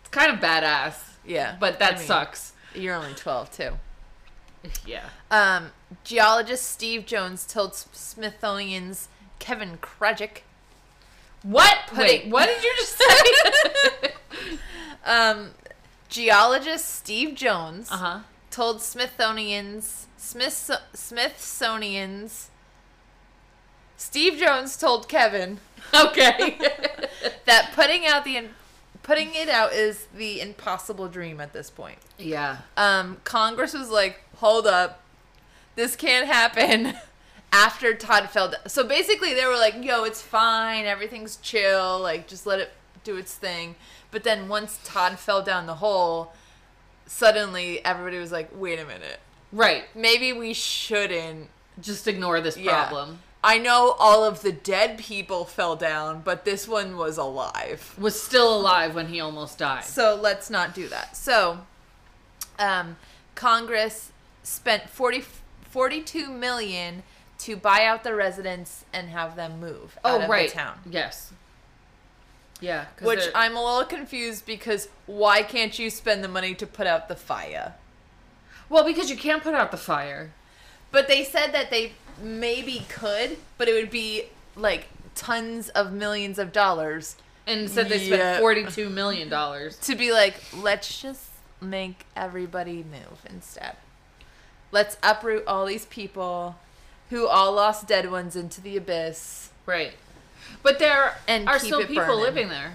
it's 0.00 0.08
kind 0.10 0.32
of 0.32 0.40
badass, 0.40 0.94
Yeah, 1.24 1.56
but 1.60 1.78
that 1.78 1.94
I 1.94 1.96
mean, 1.98 2.06
sucks. 2.06 2.52
You're 2.74 2.96
only 2.96 3.14
twelve 3.14 3.50
too. 3.52 3.72
Yeah. 4.86 5.04
Um, 5.30 5.70
geologist 6.04 6.70
Steve 6.70 7.06
Jones 7.06 7.46
told 7.46 7.74
Smithsonian's 7.74 9.08
Kevin 9.38 9.78
Krajick. 9.78 10.42
What? 11.42 11.78
Pudding. 11.88 12.22
Wait, 12.24 12.26
what 12.30 12.46
did 12.46 12.62
you 12.62 12.72
just 12.76 12.98
say? 12.98 14.12
Um, 15.02 15.52
geologist 16.10 16.86
Steve 16.86 17.34
Jones 17.34 17.90
uh 17.90 17.96
huh. 17.96 18.18
told 18.50 18.82
Smithsonian's 18.82 20.06
Smith 20.18 20.70
Smithsonian's 20.92 22.50
Steve 23.96 24.38
Jones 24.38 24.76
told 24.76 25.08
Kevin 25.08 25.58
Okay. 25.94 26.58
that 27.46 27.72
putting 27.74 28.06
out 28.06 28.24
the 28.24 28.44
putting 29.02 29.34
it 29.34 29.48
out 29.48 29.72
is 29.72 30.06
the 30.14 30.40
impossible 30.40 31.08
dream 31.08 31.40
at 31.40 31.52
this 31.52 31.70
point. 31.70 31.98
yeah. 32.18 32.58
um, 32.76 33.16
Congress 33.24 33.72
was 33.72 33.90
like, 33.90 34.22
hold 34.40 34.66
up, 34.66 35.00
this 35.76 35.96
can't 35.96 36.26
happen 36.26 36.94
after 37.52 37.94
Todd 37.94 38.28
fell 38.30 38.50
down. 38.50 38.68
So 38.68 38.84
basically, 38.84 39.34
they 39.34 39.46
were 39.46 39.56
like, 39.56 39.74
yo, 39.82 40.04
it's 40.04 40.20
fine, 40.22 40.84
everything's 40.86 41.36
chill, 41.36 41.98
like, 42.00 42.26
just 42.26 42.46
let 42.46 42.58
it 42.58 42.72
do 43.04 43.16
its 43.16 43.34
thing. 43.34 43.76
But 44.10 44.24
then 44.24 44.48
once 44.48 44.78
Todd 44.84 45.18
fell 45.18 45.42
down 45.42 45.66
the 45.66 45.76
hole, 45.76 46.32
suddenly 47.06 47.84
everybody 47.84 48.18
was 48.18 48.32
like, 48.32 48.50
wait 48.54 48.78
a 48.78 48.84
minute, 48.84 49.20
Right. 49.52 49.84
maybe 49.94 50.32
we 50.32 50.52
shouldn't. 50.52 51.48
Just 51.80 52.06
ignore 52.06 52.40
this 52.42 52.56
Yeah. 52.58 52.72
problem. 52.88 53.20
I 53.42 53.56
know 53.56 53.92
all 53.98 54.22
of 54.22 54.42
the 54.42 54.52
dead 54.52 54.98
people 54.98 55.46
fell 55.46 55.74
down, 55.76 56.20
but 56.20 56.44
this 56.44 56.68
one 56.68 56.96
was 56.98 57.16
alive. 57.16 57.94
Was 57.96 58.20
still 58.22 58.54
alive 58.54 58.94
when 58.94 59.08
he 59.08 59.18
almost 59.18 59.56
died. 59.56 59.84
So 59.84 60.14
let's 60.14 60.50
not 60.50 60.74
do 60.74 60.88
that. 60.88 61.16
So, 61.16 61.60
um, 62.58 62.96
Congress 63.34 64.10
spent 64.42 64.88
40, 64.88 65.24
42 65.62 66.28
million 66.30 67.02
to 67.38 67.56
buy 67.56 67.84
out 67.84 68.04
the 68.04 68.14
residents 68.14 68.84
and 68.92 69.08
have 69.08 69.34
them 69.36 69.60
move 69.60 69.98
oh, 70.04 70.16
out 70.16 70.20
oh, 70.20 70.24
of 70.24 70.30
right. 70.30 70.50
town. 70.50 70.78
Yes. 70.88 71.32
Yeah. 72.60 72.86
Which 73.00 73.20
they're- 73.20 73.32
I'm 73.34 73.56
a 73.56 73.64
little 73.64 73.84
confused 73.86 74.44
because 74.44 74.88
why 75.06 75.42
can't 75.42 75.78
you 75.78 75.88
spend 75.90 76.22
the 76.22 76.28
money 76.28 76.54
to 76.54 76.66
put 76.66 76.86
out 76.86 77.08
the 77.08 77.16
fire? 77.16 77.74
well, 78.68 78.84
because 78.84 79.10
you 79.10 79.16
can't 79.16 79.42
put 79.42 79.52
out 79.54 79.70
the 79.72 79.76
fire. 79.76 80.30
But 80.92 81.08
they 81.08 81.24
said 81.24 81.52
that 81.52 81.70
they 81.70 81.92
maybe 82.22 82.84
could, 82.88 83.36
but 83.58 83.66
it 83.68 83.72
would 83.74 83.90
be 83.90 84.24
like 84.54 84.86
tons 85.16 85.70
of 85.70 85.92
millions 85.92 86.38
of 86.38 86.52
dollars 86.52 87.16
And 87.46 87.68
said 87.68 87.88
they 87.88 87.96
Yeah. 88.04 88.16
spent 88.16 88.40
forty-two 88.40 88.90
million 88.90 89.28
dollars. 89.28 89.76
to 89.88 89.96
be 89.96 90.12
like, 90.12 90.34
let's 90.54 91.00
just 91.00 91.30
make 91.60 92.06
everybody 92.14 92.84
move 92.84 93.24
instead. 93.28 93.76
Let's 94.72 94.96
uproot 95.02 95.44
all 95.46 95.66
these 95.66 95.86
people 95.86 96.56
who 97.10 97.26
all 97.26 97.52
lost 97.52 97.88
dead 97.88 98.10
ones 98.10 98.36
into 98.36 98.60
the 98.60 98.76
abyss. 98.76 99.50
Right. 99.66 99.92
But 100.62 100.78
there 100.78 101.16
And 101.26 101.48
are 101.48 101.58
still 101.58 101.80
people 101.86 102.04
burning. 102.04 102.20
living 102.20 102.48
there. 102.48 102.74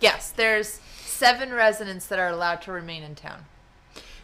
Yes, 0.00 0.30
there's 0.30 0.80
seven 1.04 1.52
residents 1.52 2.06
that 2.06 2.18
are 2.18 2.28
allowed 2.28 2.62
to 2.62 2.72
remain 2.72 3.02
in 3.02 3.14
town. 3.14 3.46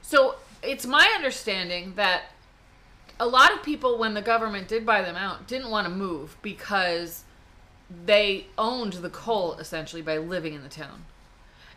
So 0.02 0.37
it's 0.62 0.87
my 0.87 1.12
understanding 1.14 1.95
that 1.97 2.25
a 3.19 3.26
lot 3.26 3.52
of 3.52 3.62
people, 3.62 3.99
when 3.99 4.14
the 4.14 4.23
government 4.23 4.69
did 4.69 4.87
buy 4.87 5.02
them 5.02 5.17
out, 5.17 5.47
didn't 5.47 5.71
want 5.71 5.87
to 5.87 5.93
move 5.93 6.37
because 6.43 7.25
they 8.05 8.47
owned 8.57 8.95
the 8.95 9.11
coal 9.11 9.55
essentially 9.55 10.02
by 10.02 10.17
living 10.19 10.55
in 10.55 10.62
the 10.62 10.69
town. 10.69 11.05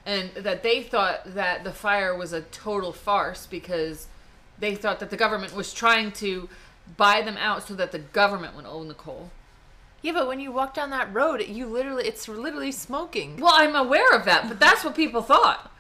And 0.06 0.32
that 0.36 0.64
they 0.64 0.84
thought 0.84 1.34
that 1.34 1.64
the 1.64 1.72
fire 1.72 2.16
was 2.16 2.34
a 2.34 2.42
total 2.42 2.92
farce 2.92 3.46
because 3.46 4.08
they 4.60 4.76
thought 4.76 5.00
that 5.00 5.10
the 5.10 5.18
government 5.18 5.56
was 5.56 5.74
trying 5.74 6.12
to 6.14 6.50
buy 6.98 7.22
them 7.22 7.38
out 7.38 7.68
so 7.68 7.74
that 7.76 7.92
the 7.92 8.00
government 8.00 8.56
would 8.56 8.66
own 8.66 8.88
the 8.88 8.94
coal. 8.94 9.32
Yeah, 10.02 10.12
but 10.12 10.28
when 10.28 10.40
you 10.42 10.52
walk 10.52 10.74
down 10.74 10.90
that 10.90 11.14
road, 11.14 11.42
you 11.48 11.66
literally 11.66 12.06
it's 12.06 12.28
literally 12.28 12.72
smoking. 12.74 13.38
Well, 13.38 13.54
I'm 13.54 13.76
aware 13.76 14.12
of 14.14 14.26
that, 14.26 14.48
but 14.50 14.60
that's 14.60 14.84
what 14.84 14.96
people 14.96 15.22
thought. 15.22 15.72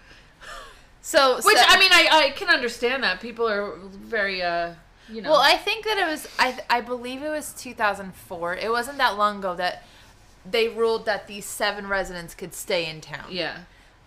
So, 1.01 1.35
Which 1.43 1.57
so- 1.57 1.63
I 1.67 1.77
mean, 1.77 1.91
I, 1.91 2.07
I 2.27 2.29
can 2.31 2.47
understand 2.47 3.03
that 3.03 3.19
people 3.19 3.47
are 3.49 3.75
very, 3.77 4.41
uh, 4.41 4.75
you 5.09 5.21
know. 5.21 5.31
Well, 5.31 5.41
I 5.41 5.57
think 5.57 5.83
that 5.83 5.97
it 5.97 6.05
was 6.07 6.27
I 6.39 6.57
I 6.69 6.79
believe 6.79 7.21
it 7.21 7.29
was 7.29 7.51
2004. 7.53 8.55
It 8.55 8.71
wasn't 8.71 8.97
that 8.99 9.17
long 9.17 9.39
ago 9.39 9.53
that 9.55 9.83
they 10.49 10.69
ruled 10.69 11.05
that 11.05 11.27
these 11.27 11.45
seven 11.45 11.87
residents 11.87 12.33
could 12.33 12.53
stay 12.53 12.89
in 12.89 13.01
town. 13.01 13.25
yeah, 13.29 13.59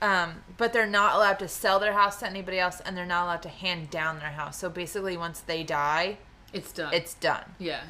Um, 0.03 0.43
but 0.59 0.73
they're 0.75 0.87
not 0.87 1.15
allowed 1.15 1.39
to 1.39 1.49
sell 1.49 1.79
their 1.81 1.95
house 1.95 2.19
to 2.21 2.27
anybody 2.27 2.59
else, 2.59 2.81
and 2.81 2.97
they're 2.97 3.07
not 3.07 3.25
allowed 3.25 3.43
to 3.43 3.49
hand 3.49 3.89
down 3.91 4.19
their 4.19 4.31
house. 4.31 4.59
So 4.59 4.69
basically, 4.69 5.17
once 5.17 5.41
they 5.41 5.63
die, 5.63 6.19
it's 6.53 6.71
done. 6.73 6.93
it's 6.93 7.15
done. 7.15 7.55
yeah. 7.59 7.81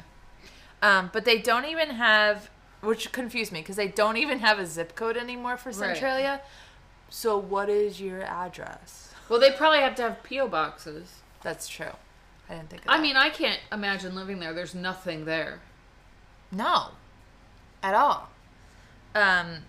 Um, 0.81 1.09
but 1.11 1.25
they 1.25 1.39
don't 1.39 1.65
even 1.65 1.89
have, 1.89 2.49
which 2.81 3.11
confused 3.11 3.51
me 3.51 3.61
because 3.61 3.75
they 3.77 3.87
don't 3.87 4.15
even 4.17 4.39
have 4.39 4.59
a 4.59 4.65
zip 4.65 4.95
code 4.95 5.17
anymore 5.17 5.57
for 5.57 5.69
Right. 5.69 5.75
Centralia. 5.95 6.41
So 7.09 7.37
what 7.37 7.67
is 7.69 7.99
your 7.99 8.21
address? 8.21 9.13
Well, 9.27 9.39
they 9.39 9.51
probably 9.51 9.79
have 9.79 9.95
to 9.95 10.03
have 10.03 10.23
PO 10.23 10.47
boxes. 10.49 11.15
That's 11.41 11.67
true. 11.67 11.91
I 12.49 12.53
didn't 12.55 12.69
think. 12.69 12.83
Of 12.83 12.87
that. 12.87 12.93
I 12.93 13.01
mean, 13.01 13.15
I 13.17 13.29
can't 13.29 13.59
imagine 13.71 14.13
living 14.15 14.39
there. 14.39 14.53
There's 14.53 14.75
nothing 14.75 15.25
there. 15.25 15.59
no, 16.51 16.89
at 17.83 17.93
all. 17.95 18.29
Um. 19.15 19.63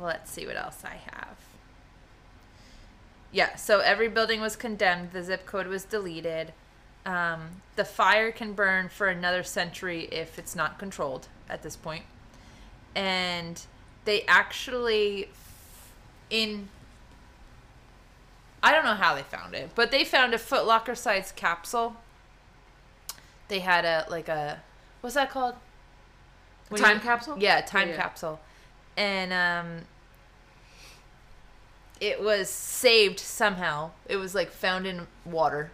Let's 0.00 0.30
see 0.30 0.46
what 0.46 0.56
else 0.56 0.82
I 0.84 0.96
have. 1.12 1.36
Yeah, 3.32 3.56
so 3.56 3.80
every 3.80 4.08
building 4.08 4.40
was 4.40 4.56
condemned. 4.56 5.12
The 5.12 5.22
zip 5.22 5.44
code 5.44 5.66
was 5.66 5.84
deleted. 5.84 6.52
Um, 7.04 7.62
the 7.76 7.84
fire 7.84 8.30
can 8.32 8.52
burn 8.52 8.88
for 8.88 9.08
another 9.08 9.42
century 9.42 10.08
if 10.10 10.38
it's 10.38 10.54
not 10.56 10.78
controlled 10.78 11.28
at 11.48 11.62
this 11.62 11.76
point. 11.76 12.04
And 12.94 13.60
they 14.04 14.22
actually, 14.26 15.28
in, 16.30 16.68
I 18.62 18.72
don't 18.72 18.84
know 18.84 18.94
how 18.94 19.14
they 19.14 19.22
found 19.22 19.54
it, 19.54 19.70
but 19.74 19.90
they 19.90 20.04
found 20.04 20.32
a 20.34 20.38
Foot 20.38 20.66
Locker 20.66 20.94
sized 20.94 21.36
capsule. 21.36 21.96
They 23.48 23.60
had 23.60 23.84
a 23.84 24.06
like 24.10 24.28
a, 24.28 24.60
what's 25.00 25.14
that 25.14 25.30
called? 25.30 25.54
When 26.68 26.80
Time 26.80 26.96
you- 26.96 27.02
capsule? 27.02 27.36
Yeah, 27.38 27.60
time 27.62 27.88
Yeah. 27.88 27.96
capsule, 27.96 28.40
and 28.98 29.32
um, 29.32 29.84
it 32.00 32.22
was 32.22 32.48
saved 32.50 33.18
somehow. 33.20 33.90
It 34.06 34.16
was 34.16 34.34
like 34.34 34.50
found 34.50 34.86
in 34.86 35.06
water. 35.24 35.70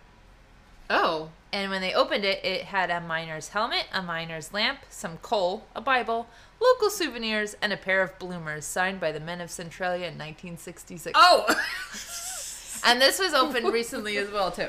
Oh, 0.91 1.31
And 1.53 1.71
when 1.71 1.81
they 1.81 1.95
opened 1.95 2.25
it, 2.25 2.45
it 2.45 2.65
had 2.65 2.91
a 2.91 3.01
miner's 3.01 3.49
helmet, 3.49 3.87
a 3.93 4.03
miner's 4.03 4.53
lamp, 4.53 4.81
some 4.91 5.17
coal, 5.19 5.65
a 5.75 5.81
Bible, 5.81 6.27
local 6.61 6.91
souvenirs, 6.91 7.57
and 7.63 7.73
a 7.73 7.77
pair 7.79 8.03
of 8.03 8.19
bloomers 8.19 8.67
signed 8.67 9.01
by 9.01 9.11
the 9.11 9.19
men 9.21 9.41
of 9.41 9.51
Centralia 9.51 10.07
in 10.09 10.19
1966. 10.19 11.13
oh! 11.17 11.47
And 12.87 13.01
this 13.01 13.19
was 13.19 13.33
opened 13.33 13.73
recently 13.73 14.19
as 14.19 14.31
well, 14.31 14.51
too. 14.51 14.69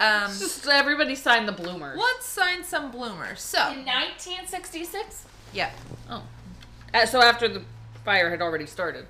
Um, 0.00 0.30
Just 0.38 0.66
everybody 0.66 1.14
signed 1.14 1.46
the 1.46 1.52
bloomers. 1.52 1.98
let's 1.98 2.24
sign 2.24 2.64
some 2.64 2.90
bloomers. 2.90 3.42
So, 3.42 3.58
In 3.72 3.84
1966? 3.84 5.26
yeah, 5.52 5.70
Oh, 6.08 6.22
so 7.04 7.20
after 7.20 7.48
the 7.48 7.62
fire 8.04 8.30
had 8.30 8.40
already 8.40 8.66
started. 8.66 9.06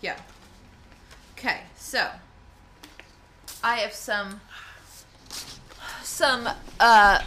yeah. 0.00 0.16
Okay, 1.36 1.62
so 1.76 2.08
I 3.64 3.76
have 3.76 3.92
some 3.92 4.40
some 6.02 6.48
uh 6.78 7.22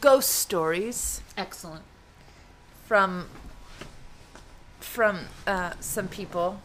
ghost 0.00 0.30
stories. 0.30 1.22
Excellent. 1.36 1.84
from 2.86 3.28
from 4.80 5.20
uh, 5.46 5.72
some 5.80 6.08
people. 6.08 6.60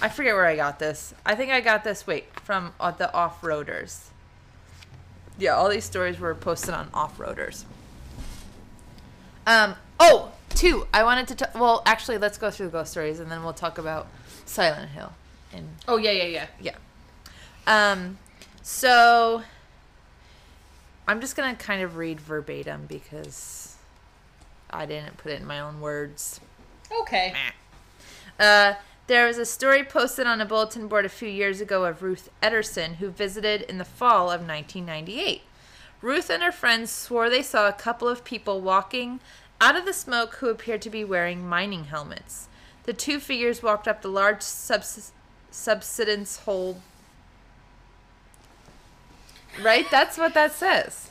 I 0.00 0.08
forget 0.08 0.34
where 0.34 0.46
I 0.46 0.56
got 0.56 0.78
this. 0.78 1.14
I 1.24 1.34
think 1.34 1.50
I 1.52 1.60
got 1.60 1.84
this. 1.84 2.06
Wait, 2.06 2.24
from 2.40 2.72
uh, 2.80 2.90
the 2.90 3.12
off-roaders. 3.14 4.06
Yeah, 5.38 5.52
all 5.54 5.68
these 5.68 5.84
stories 5.84 6.18
were 6.18 6.34
posted 6.34 6.74
on 6.74 6.88
off-roaders. 6.94 7.64
Um. 9.46 9.74
Oh, 9.98 10.31
two. 10.62 10.86
I 10.94 11.02
wanted 11.04 11.28
to. 11.28 11.34
T- 11.34 11.58
well, 11.58 11.82
actually, 11.84 12.18
let's 12.18 12.38
go 12.38 12.50
through 12.50 12.66
the 12.66 12.72
ghost 12.72 12.92
stories 12.92 13.20
and 13.20 13.30
then 13.30 13.42
we'll 13.42 13.52
talk 13.52 13.78
about 13.78 14.06
Silent 14.46 14.90
Hill. 14.90 15.12
And 15.52 15.68
Oh 15.86 15.96
yeah, 15.96 16.12
yeah, 16.12 16.46
yeah. 16.60 16.74
yeah. 17.66 17.92
Um. 17.92 18.18
So 18.62 19.42
I'm 21.06 21.20
just 21.20 21.36
gonna 21.36 21.56
kind 21.56 21.82
of 21.82 21.96
read 21.96 22.20
verbatim 22.20 22.86
because 22.86 23.76
I 24.70 24.86
didn't 24.86 25.18
put 25.18 25.32
it 25.32 25.40
in 25.40 25.46
my 25.46 25.60
own 25.60 25.80
words. 25.80 26.40
Okay. 27.00 27.34
Uh, 28.38 28.74
there 29.08 29.26
was 29.26 29.36
a 29.38 29.44
story 29.44 29.82
posted 29.82 30.26
on 30.26 30.40
a 30.40 30.46
bulletin 30.46 30.88
board 30.88 31.04
a 31.04 31.10
few 31.10 31.28
years 31.28 31.60
ago 31.60 31.84
of 31.84 32.02
Ruth 32.02 32.30
Ederson, 32.42 32.96
who 32.96 33.10
visited 33.10 33.62
in 33.62 33.78
the 33.78 33.84
fall 33.84 34.30
of 34.30 34.46
1998. 34.46 35.42
Ruth 36.00 36.30
and 36.30 36.42
her 36.42 36.52
friends 36.52 36.90
swore 36.90 37.30
they 37.30 37.42
saw 37.42 37.68
a 37.68 37.72
couple 37.72 38.08
of 38.08 38.24
people 38.24 38.60
walking 38.60 39.20
out 39.62 39.76
of 39.76 39.84
the 39.86 39.92
smoke 39.92 40.34
who 40.36 40.48
appeared 40.50 40.82
to 40.82 40.90
be 40.90 41.04
wearing 41.04 41.48
mining 41.48 41.84
helmets. 41.84 42.48
The 42.82 42.92
two 42.92 43.20
figures 43.20 43.62
walked 43.62 43.86
up 43.86 44.02
the 44.02 44.08
large 44.08 44.42
subs- 44.42 45.12
subsidence 45.52 46.38
hole. 46.38 46.82
Right? 49.62 49.86
That's 49.88 50.18
what 50.18 50.34
that 50.34 50.52
says. 50.52 51.10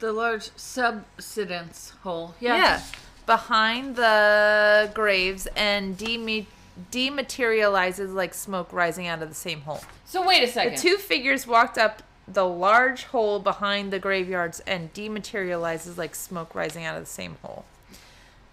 The 0.00 0.12
large 0.12 0.50
subsidence 0.56 1.90
hole. 2.02 2.34
Yeah. 2.40 2.56
Yeah. 2.56 2.82
Behind 3.24 3.94
the 3.94 4.90
graves 4.92 5.46
and 5.54 5.96
deme- 5.96 6.46
dematerializes 6.90 8.12
like 8.12 8.34
smoke 8.34 8.72
rising 8.72 9.06
out 9.06 9.22
of 9.22 9.28
the 9.28 9.34
same 9.34 9.60
hole. 9.60 9.80
So 10.04 10.26
wait 10.26 10.42
a 10.42 10.48
second. 10.48 10.74
The 10.76 10.80
two 10.80 10.96
figures 10.96 11.46
walked 11.46 11.78
up 11.78 12.02
the 12.26 12.44
large 12.46 13.04
hole 13.04 13.38
behind 13.38 13.92
the 13.92 14.00
graveyards 14.00 14.58
and 14.66 14.92
dematerializes 14.92 15.96
like 15.96 16.16
smoke 16.16 16.52
rising 16.54 16.84
out 16.84 16.96
of 16.96 17.02
the 17.04 17.10
same 17.10 17.36
hole. 17.42 17.64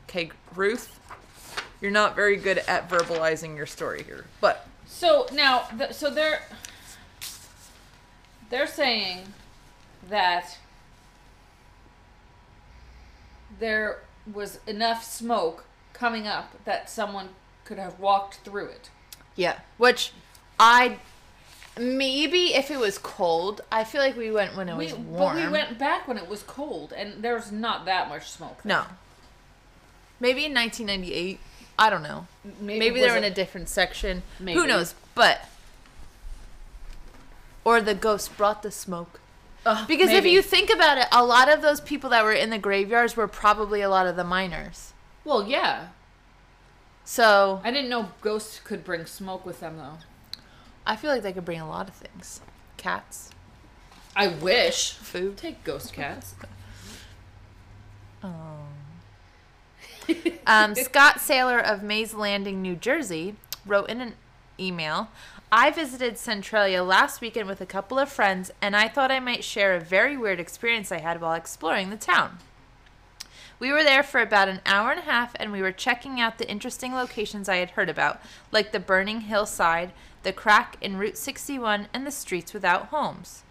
Okay, 0.10 0.31
Ruth, 0.55 1.00
you're 1.81 1.91
not 1.91 2.15
very 2.15 2.36
good 2.38 2.60
at 2.60 2.89
verbalizing 2.89 3.55
your 3.55 3.65
story 3.65 4.03
here, 4.03 4.25
but 4.41 4.67
So 4.86 5.27
now, 5.33 5.63
th- 5.77 5.93
so 5.93 6.10
they're 6.10 6.41
they're 8.50 8.67
saying 8.67 9.33
that 10.10 10.57
there 13.60 14.00
was 14.31 14.60
enough 14.67 15.03
smoke 15.03 15.65
coming 15.93 16.27
up 16.27 16.51
that 16.65 16.89
someone 16.89 17.29
could 17.65 17.77
have 17.77 18.00
walked 18.00 18.36
through 18.38 18.67
it. 18.67 18.89
yeah, 19.36 19.60
which 19.77 20.12
I 20.60 20.98
maybe 21.79 22.53
if 22.53 22.69
it 22.69 22.77
was 22.77 22.98
cold, 23.00 23.62
I 23.72 23.83
feel 23.83 24.01
like 24.01 24.15
we 24.15 24.29
went 24.31 24.55
when 24.55 24.69
it 24.69 24.75
We, 24.77 24.86
was 24.86 24.93
warm. 24.95 25.36
but 25.38 25.45
we 25.45 25.51
went 25.51 25.79
back 25.79 26.07
when 26.07 26.17
it 26.17 26.27
was 26.27 26.43
cold, 26.43 26.93
and 26.93 27.24
there's 27.24 27.51
not 27.51 27.86
that 27.86 28.10
much 28.10 28.29
smoke. 28.29 28.62
there. 28.63 28.77
no. 28.77 28.86
Maybe 30.20 30.46
in 30.46 30.53
1998. 30.53 31.39
I 31.77 31.89
don't 31.89 32.03
know. 32.03 32.27
maybe, 32.62 32.79
Maybe 32.79 33.00
they're 33.01 33.17
in 33.17 33.24
a 33.24 33.29
different 33.32 33.67
section. 33.70 34.24
Maybe. 34.39 34.60
Who 34.60 34.67
knows? 34.67 34.93
But 35.15 35.50
or 37.65 37.82
the 37.82 37.96
ghost 37.96 38.36
brought 38.38 38.62
the 38.63 38.72
smoke. 38.72 39.20
Ugh, 39.65 39.88
Because 39.88 40.08
maybe. 40.08 40.27
if 40.29 40.34
you 40.34 40.41
think 40.41 40.70
about 40.70 40.98
it, 40.98 41.08
a 41.12 41.24
lot 41.24 41.50
of 41.50 41.62
those 41.62 41.79
people 41.79 42.10
that 42.10 42.24
were 42.24 42.34
in 42.34 42.50
the 42.50 42.58
graveyards 42.58 43.15
were 43.15 43.27
probably 43.27 43.82
a 43.82 43.89
lot 43.89 44.05
of 44.05 44.15
the 44.17 44.24
miners. 44.24 44.91
well, 45.24 45.48
yeah, 45.48 45.88
So 47.05 47.62
I 47.63 47.72
didn't 47.72 47.89
know 47.89 48.10
ghosts 48.22 48.60
could 48.63 48.84
bring 48.84 49.05
smoke 49.05 49.46
with 49.46 49.62
them 49.62 49.77
though. 49.77 49.98
I 50.86 50.98
feel 50.98 51.10
like 51.12 51.22
they 51.24 51.32
could 51.32 51.46
bring 51.46 51.62
a 51.62 51.67
lot 51.67 51.88
of 51.88 51.96
things. 51.96 52.41
Cats, 52.75 53.29
I 54.15 54.27
wish. 54.27 54.91
food. 54.93 55.38
Take 55.38 55.63
ghost 55.63 55.93
cats. 55.93 56.36
Oh. 58.25 58.62
Um, 60.45 60.75
Scott 60.75 61.22
Sailor 61.22 61.57
of 61.57 61.83
Mays 61.83 62.13
Landing, 62.13 62.62
New 62.62 62.75
Jersey, 62.75 63.36
wrote 63.65 63.89
in 63.89 64.01
an 64.01 64.15
email 64.60 65.08
I 65.56 65.69
visited 65.69 66.17
Centralia 66.17 66.84
last 66.84 67.21
weekend 67.21 67.47
with 67.47 67.62
a 67.62 67.67
couple 67.67 67.99
of 67.99 68.12
friends, 68.12 68.49
and 68.60 68.75
I 68.75 68.88
thought 68.88 69.12
I 69.12 69.19
might 69.19 69.43
share 69.43 69.75
a 69.75 69.80
very 69.80 70.17
weird 70.17 70.39
experience 70.39 70.91
I 70.91 70.99
had 70.99 71.21
while 71.21 71.34
exploring 71.34 71.91
the 71.91 71.95
town. 71.95 72.39
We 73.60 73.71
were 73.71 73.84
there 73.84 74.01
for 74.01 74.19
about 74.19 74.49
an 74.49 74.62
hour 74.65 74.89
and 74.89 74.99
a 74.99 75.04
half, 75.04 75.36
and 75.36 75.51
we 75.51 75.62
were 75.62 75.71
checking 75.71 76.19
out 76.19 76.39
the 76.39 76.49
interesting 76.49 76.95
locations 76.95 77.47
I 77.47 77.58
had 77.58 77.69
heard 77.69 77.88
about, 77.88 78.19
like 78.51 78.71
the 78.71 78.80
burning 78.80 79.21
hillside, 79.21 79.91
the 80.23 80.34
crack 80.34 80.75
in 80.82 80.97
Route 80.97 81.17
61, 81.17 81.88
and 81.93 82.08
the 82.08 82.12
streets 82.12 82.51
without 82.51 82.88
homes. 82.88 83.43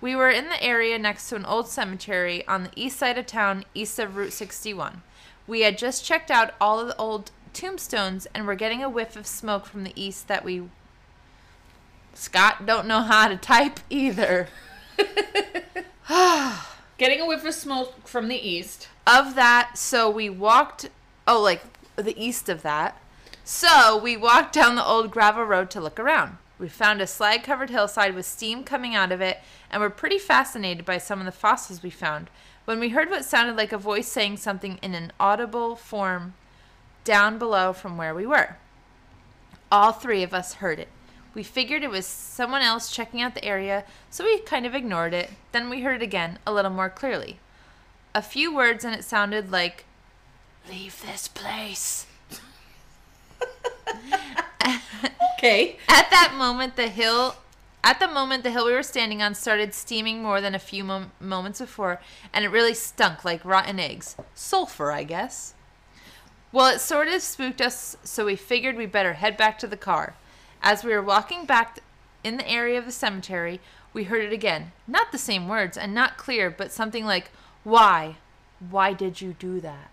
We 0.00 0.16
were 0.16 0.30
in 0.30 0.48
the 0.48 0.60
area 0.60 0.98
next 0.98 1.28
to 1.28 1.36
an 1.36 1.46
old 1.46 1.68
cemetery 1.68 2.44
on 2.48 2.64
the 2.64 2.72
east 2.74 2.98
side 2.98 3.16
of 3.16 3.26
town, 3.26 3.64
east 3.74 3.96
of 4.00 4.16
Route 4.16 4.32
61. 4.32 5.02
We 5.46 5.62
had 5.62 5.78
just 5.78 6.04
checked 6.04 6.30
out 6.30 6.54
all 6.60 6.80
of 6.80 6.88
the 6.88 6.96
old 6.96 7.30
tombstones 7.52 8.26
and 8.34 8.46
were 8.46 8.54
getting 8.54 8.82
a 8.82 8.88
whiff 8.88 9.16
of 9.16 9.26
smoke 9.26 9.66
from 9.66 9.84
the 9.84 9.92
east 9.94 10.28
that 10.28 10.44
we. 10.44 10.68
Scott 12.14 12.66
don't 12.66 12.86
know 12.86 13.00
how 13.00 13.28
to 13.28 13.36
type 13.36 13.80
either. 13.90 14.48
Getting 16.98 17.20
a 17.20 17.26
whiff 17.26 17.44
of 17.44 17.54
smoke 17.54 18.06
from 18.06 18.28
the 18.28 18.48
east. 18.48 18.88
Of 19.06 19.34
that, 19.34 19.78
so 19.78 20.08
we 20.10 20.28
walked. 20.28 20.90
Oh, 21.26 21.40
like 21.40 21.62
the 21.96 22.16
east 22.22 22.48
of 22.48 22.62
that. 22.62 23.00
So 23.44 23.96
we 23.96 24.16
walked 24.16 24.52
down 24.52 24.76
the 24.76 24.84
old 24.84 25.10
gravel 25.10 25.44
road 25.44 25.70
to 25.70 25.80
look 25.80 25.98
around. 25.98 26.36
We 26.58 26.68
found 26.68 27.00
a 27.00 27.06
slag 27.08 27.42
covered 27.42 27.70
hillside 27.70 28.14
with 28.14 28.24
steam 28.24 28.62
coming 28.62 28.94
out 28.94 29.10
of 29.10 29.20
it 29.20 29.40
and 29.70 29.80
were 29.80 29.90
pretty 29.90 30.18
fascinated 30.18 30.84
by 30.84 30.98
some 30.98 31.18
of 31.18 31.24
the 31.24 31.32
fossils 31.32 31.82
we 31.82 31.90
found 31.90 32.30
when 32.64 32.80
we 32.80 32.90
heard 32.90 33.10
what 33.10 33.24
sounded 33.24 33.56
like 33.56 33.72
a 33.72 33.78
voice 33.78 34.08
saying 34.08 34.36
something 34.36 34.78
in 34.82 34.94
an 34.94 35.12
audible 35.18 35.76
form 35.76 36.34
down 37.04 37.38
below 37.38 37.72
from 37.72 37.96
where 37.96 38.14
we 38.14 38.26
were. 38.26 38.56
All 39.70 39.92
three 39.92 40.22
of 40.22 40.34
us 40.34 40.54
heard 40.54 40.78
it. 40.78 40.88
We 41.34 41.42
figured 41.42 41.82
it 41.82 41.90
was 41.90 42.06
someone 42.06 42.62
else 42.62 42.94
checking 42.94 43.22
out 43.22 43.34
the 43.34 43.44
area, 43.44 43.84
so 44.10 44.24
we 44.24 44.38
kind 44.40 44.66
of 44.66 44.74
ignored 44.74 45.14
it. 45.14 45.30
Then 45.52 45.70
we 45.70 45.80
heard 45.80 46.02
it 46.02 46.04
again, 46.04 46.38
a 46.46 46.52
little 46.52 46.70
more 46.70 46.90
clearly. 46.90 47.38
A 48.14 48.20
few 48.20 48.54
words, 48.54 48.84
and 48.84 48.94
it 48.94 49.04
sounded 49.04 49.50
like, 49.50 49.84
Leave 50.68 51.02
this 51.02 51.26
place. 51.28 52.06
Okay. 55.42 55.76
At 55.88 56.08
that 56.10 56.34
moment, 56.36 56.76
the 56.76 56.86
hill. 56.86 57.34
At 57.84 57.98
the 57.98 58.06
moment, 58.06 58.44
the 58.44 58.52
hill 58.52 58.66
we 58.66 58.72
were 58.72 58.82
standing 58.82 59.22
on 59.22 59.34
started 59.34 59.74
steaming 59.74 60.22
more 60.22 60.40
than 60.40 60.54
a 60.54 60.60
few 60.60 60.84
mom- 60.84 61.12
moments 61.18 61.60
before, 61.60 62.00
and 62.32 62.44
it 62.44 62.48
really 62.48 62.74
stunk 62.74 63.24
like 63.24 63.44
rotten 63.44 63.80
eggs. 63.80 64.16
Sulfur, 64.34 64.92
I 64.92 65.02
guess. 65.02 65.54
Well, 66.52 66.72
it 66.72 66.80
sort 66.80 67.08
of 67.08 67.22
spooked 67.22 67.60
us, 67.60 67.96
so 68.04 68.26
we 68.26 68.36
figured 68.36 68.76
we'd 68.76 68.92
better 68.92 69.14
head 69.14 69.36
back 69.36 69.58
to 69.58 69.66
the 69.66 69.76
car. 69.76 70.14
As 70.62 70.84
we 70.84 70.92
were 70.92 71.02
walking 71.02 71.44
back 71.44 71.80
in 72.22 72.36
the 72.36 72.48
area 72.48 72.78
of 72.78 72.84
the 72.84 72.92
cemetery, 72.92 73.60
we 73.92 74.04
heard 74.04 74.24
it 74.24 74.32
again. 74.32 74.72
Not 74.86 75.10
the 75.10 75.18
same 75.18 75.48
words, 75.48 75.76
and 75.76 75.92
not 75.92 76.16
clear, 76.16 76.50
but 76.50 76.70
something 76.70 77.04
like, 77.04 77.30
Why? 77.64 78.16
Why 78.70 78.92
did 78.92 79.20
you 79.20 79.34
do 79.38 79.60
that? 79.60 79.90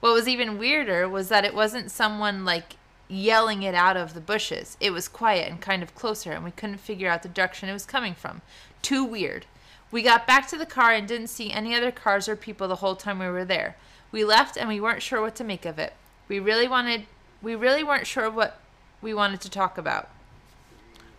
What 0.00 0.14
was 0.14 0.26
even 0.26 0.58
weirder 0.58 1.08
was 1.08 1.28
that 1.28 1.44
it 1.44 1.54
wasn't 1.54 1.90
someone 1.90 2.44
like 2.44 2.76
yelling 3.12 3.62
it 3.62 3.74
out 3.74 3.96
of 3.96 4.14
the 4.14 4.20
bushes. 4.20 4.76
It 4.80 4.90
was 4.90 5.06
quiet 5.06 5.50
and 5.50 5.60
kind 5.60 5.82
of 5.82 5.94
closer, 5.94 6.32
and 6.32 6.44
we 6.44 6.50
couldn't 6.50 6.78
figure 6.78 7.10
out 7.10 7.22
the 7.22 7.28
direction 7.28 7.68
it 7.68 7.74
was 7.74 7.84
coming 7.84 8.14
from. 8.14 8.40
Too 8.80 9.04
weird. 9.04 9.46
We 9.90 10.02
got 10.02 10.26
back 10.26 10.48
to 10.48 10.56
the 10.56 10.66
car 10.66 10.92
and 10.92 11.06
didn't 11.06 11.26
see 11.26 11.52
any 11.52 11.74
other 11.74 11.92
cars 11.92 12.28
or 12.28 12.36
people 12.36 12.66
the 12.66 12.76
whole 12.76 12.96
time 12.96 13.18
we 13.18 13.26
were 13.26 13.44
there. 13.44 13.76
We 14.10 14.24
left 14.24 14.56
and 14.56 14.68
we 14.68 14.80
weren't 14.80 15.02
sure 15.02 15.20
what 15.20 15.34
to 15.36 15.44
make 15.44 15.66
of 15.66 15.78
it. 15.78 15.92
We 16.28 16.38
really 16.38 16.66
wanted 16.66 17.04
we 17.42 17.54
really 17.54 17.82
weren't 17.82 18.06
sure 18.06 18.30
what 18.30 18.60
we 19.02 19.12
wanted 19.12 19.40
to 19.42 19.50
talk 19.50 19.76
about. 19.76 20.08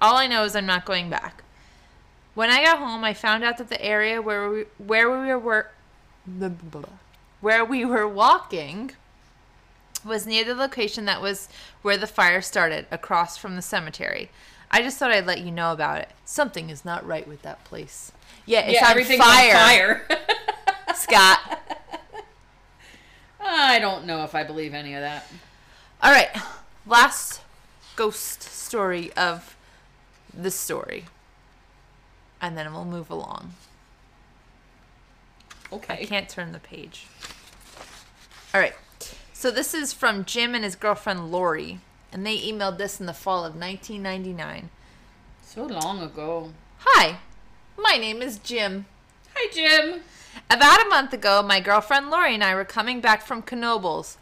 All 0.01 0.17
I 0.17 0.25
know 0.25 0.43
is 0.43 0.56
I'm 0.56 0.65
not 0.65 0.86
going 0.86 1.10
back. 1.10 1.43
When 2.34 2.49
I 2.49 2.63
got 2.63 2.79
home, 2.79 3.03
I 3.03 3.13
found 3.13 3.43
out 3.43 3.58
that 3.58 3.69
the 3.69 3.84
area 3.84 4.21
where 4.21 4.49
we 4.49 4.65
where 4.79 5.10
we 5.10 5.36
were 5.36 5.69
where 7.41 7.65
we 7.65 7.86
were 7.86 8.08
walking 8.08 8.93
was 10.06 10.26
near 10.26 10.44
the 10.44 10.56
location 10.56 11.06
that 11.06 11.22
was 11.22 11.50
where 11.82 11.98
the 11.98 12.08
fire 12.08 12.42
started, 12.42 12.86
across 12.92 13.38
from 13.38 13.56
the 13.56 13.62
cemetery. 13.62 14.30
I 14.72 14.82
just 14.82 14.98
thought 14.98 15.12
I'd 15.12 15.26
let 15.26 15.42
you 15.42 15.52
know 15.52 15.72
about 15.72 16.00
it. 16.00 16.10
Something 16.26 16.70
is 16.70 16.84
not 16.84 17.06
right 17.06 17.28
with 17.28 17.42
that 17.44 17.63
place. 17.63 18.12
Yeah, 18.46 18.62
it's 18.62 18.74
yeah, 18.74 18.86
on 18.86 18.92
everything's 18.92 19.24
fire, 19.24 19.56
on 19.56 19.60
fire. 19.60 20.08
Scott. 20.96 21.60
I 23.39 23.80
don't 23.80 24.06
know 24.06 24.24
if 24.24 24.34
I 24.36 24.44
believe 24.44 24.74
any 24.74 24.94
of 24.96 25.02
that. 25.02 25.30
All 26.02 26.12
right, 26.12 26.30
last 26.86 27.42
ghost 27.96 28.42
story 28.42 29.13
of 29.13 29.56
the 30.34 30.52
story, 30.52 31.06
and 32.42 32.58
then 32.58 32.74
we'll 32.74 32.86
move 32.86 33.10
along. 33.10 33.54
Okay. 35.72 36.00
I 36.02 36.06
can't 36.06 36.30
turn 36.30 36.52
the 36.52 36.60
page. 36.60 37.08
All 38.54 38.62
right. 38.62 38.74
So 39.43 39.51
this 39.51 39.73
is 39.73 39.91
from 39.91 40.23
Jim 40.23 40.56
and 40.56 40.63
his 40.63 40.77
girlfriend 40.77 41.29
Lori, 41.29 41.82
and 42.13 42.25
they 42.25 42.38
emailed 42.38 42.77
this 42.77 43.01
in 43.01 43.08
the 43.08 43.13
fall 43.13 43.39
of 43.39 43.58
1999. 43.58 44.69
So 45.41 45.65
long 45.65 46.01
ago. 46.01 46.53
Hi, 46.77 47.17
my 47.77 47.97
name 47.97 48.21
is 48.21 48.38
Jim. 48.38 48.86
Hi, 49.36 49.51
Jim. 49.51 49.99
About 50.49 50.86
a 50.86 50.88
month 50.88 51.12
ago, 51.12 51.43
my 51.43 51.60
girlfriend 51.60 52.10
Lori 52.10 52.34
and 52.34 52.41
I 52.41 52.56
were 52.56 52.63
coming 52.63 53.01
back 53.01 53.21
from 53.21 53.43
Knoebels, 53.43 54.15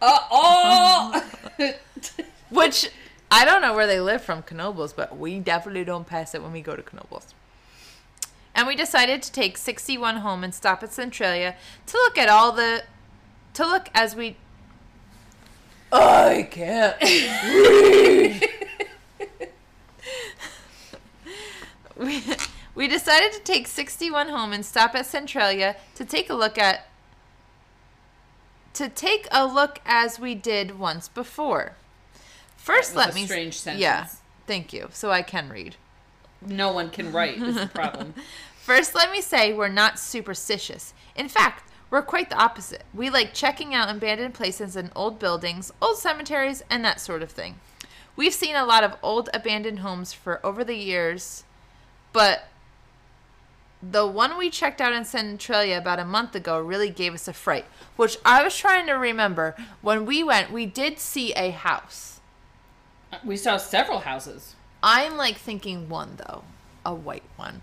Uh 0.00 0.20
oh. 0.30 1.30
which 2.48 2.88
I 3.30 3.44
don't 3.44 3.60
know 3.60 3.74
where 3.74 3.86
they 3.86 4.00
live 4.00 4.22
from 4.22 4.42
Knoebels, 4.42 4.96
but 4.96 5.18
we 5.18 5.38
definitely 5.38 5.84
don't 5.84 6.06
pass 6.06 6.34
it 6.34 6.42
when 6.42 6.52
we 6.52 6.62
go 6.62 6.76
to 6.76 6.82
Knoebels. 6.82 7.34
And 8.54 8.66
we 8.66 8.74
decided 8.74 9.20
to 9.22 9.30
take 9.30 9.58
61 9.58 10.18
home 10.18 10.42
and 10.42 10.54
stop 10.54 10.82
at 10.82 10.94
Centralia 10.94 11.56
to 11.88 11.96
look 11.98 12.16
at 12.16 12.30
all 12.30 12.50
the 12.50 12.84
to 13.54 13.66
look 13.66 13.88
as 13.94 14.14
we 14.14 14.36
I 15.92 16.48
can't 16.50 16.96
read. 17.00 18.48
we, 21.96 22.22
we 22.74 22.88
decided 22.88 23.32
to 23.32 23.40
take 23.40 23.68
61 23.68 24.28
home 24.28 24.52
and 24.52 24.66
stop 24.66 24.94
at 24.94 25.06
Centralia 25.06 25.76
to 25.94 26.04
take 26.04 26.28
a 26.30 26.34
look 26.34 26.58
at 26.58 26.88
to 28.74 28.88
take 28.88 29.28
a 29.30 29.46
look 29.46 29.80
as 29.86 30.18
we 30.18 30.34
did 30.34 30.80
once 30.80 31.06
before. 31.06 31.74
First, 32.56 32.94
That 32.94 33.06
was 33.06 33.06
let 33.06 33.12
a 33.14 33.20
me 33.20 33.26
strange 33.26 33.56
sentence. 33.60 33.80
Yeah, 33.80 34.08
thank 34.48 34.72
you. 34.72 34.88
So 34.92 35.12
I 35.12 35.22
can 35.22 35.48
read. 35.48 35.76
no 36.44 36.72
one 36.72 36.90
can 36.90 37.12
write. 37.12 37.40
Is 37.40 37.54
the 37.54 37.66
problem? 37.74 38.14
First, 38.60 38.94
let 38.96 39.12
me 39.12 39.20
say 39.20 39.52
we're 39.52 39.68
not 39.68 40.00
superstitious. 40.00 40.92
In 41.14 41.28
fact, 41.28 41.70
we're 41.94 42.02
quite 42.02 42.28
the 42.28 42.36
opposite. 42.36 42.82
We 42.92 43.08
like 43.08 43.32
checking 43.32 43.72
out 43.72 43.88
abandoned 43.88 44.34
places 44.34 44.74
and 44.74 44.90
old 44.96 45.20
buildings, 45.20 45.70
old 45.80 45.96
cemeteries, 45.96 46.60
and 46.68 46.84
that 46.84 47.00
sort 47.00 47.22
of 47.22 47.30
thing. 47.30 47.60
We've 48.16 48.34
seen 48.34 48.56
a 48.56 48.64
lot 48.64 48.82
of 48.82 48.96
old 49.00 49.30
abandoned 49.32 49.78
homes 49.78 50.12
for 50.12 50.44
over 50.44 50.64
the 50.64 50.74
years, 50.74 51.44
but 52.12 52.48
the 53.80 54.08
one 54.08 54.36
we 54.36 54.50
checked 54.50 54.80
out 54.80 54.92
in 54.92 55.04
Centralia 55.04 55.78
about 55.78 56.00
a 56.00 56.04
month 56.04 56.34
ago 56.34 56.58
really 56.58 56.90
gave 56.90 57.14
us 57.14 57.28
a 57.28 57.32
fright, 57.32 57.66
which 57.94 58.18
I 58.24 58.42
was 58.42 58.56
trying 58.56 58.88
to 58.88 58.94
remember. 58.94 59.54
When 59.80 60.04
we 60.04 60.24
went, 60.24 60.50
we 60.50 60.66
did 60.66 60.98
see 60.98 61.32
a 61.34 61.50
house. 61.50 62.18
Uh, 63.12 63.18
we 63.24 63.36
saw 63.36 63.56
several 63.56 64.00
houses. 64.00 64.56
I'm 64.82 65.16
like 65.16 65.36
thinking 65.36 65.88
one 65.88 66.16
though, 66.16 66.42
a 66.84 66.92
white 66.92 67.22
one. 67.36 67.62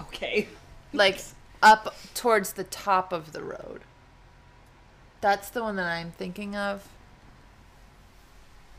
Okay. 0.00 0.48
like 0.94 1.20
up 1.62 1.94
towards 2.14 2.52
the 2.52 2.64
top 2.64 3.12
of 3.12 3.32
the 3.32 3.42
road. 3.42 3.80
That's 5.20 5.50
the 5.50 5.62
one 5.62 5.76
that 5.76 5.86
I'm 5.86 6.12
thinking 6.12 6.54
of. 6.54 6.88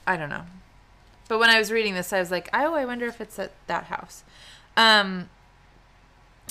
I 0.06 0.16
don't 0.16 0.30
know. 0.30 0.46
But 1.28 1.40
when 1.40 1.50
I 1.50 1.60
was 1.60 1.72
reading 1.72 1.94
this, 1.94 2.13
I 2.13 2.20
was 2.20 2.32
like, 2.32 2.50
oh, 2.54 2.74
I 2.74 2.86
wonder 2.86 3.06
if 3.06 3.20
it's 3.20 3.38
at 3.38 3.52
that 3.68 3.86
house. 3.86 4.24
Um, 4.78 5.30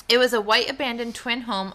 it 0.09 0.19
was 0.19 0.33
a 0.33 0.41
white 0.41 0.71
abandoned 0.71 1.15
twin 1.15 1.43
home 1.43 1.75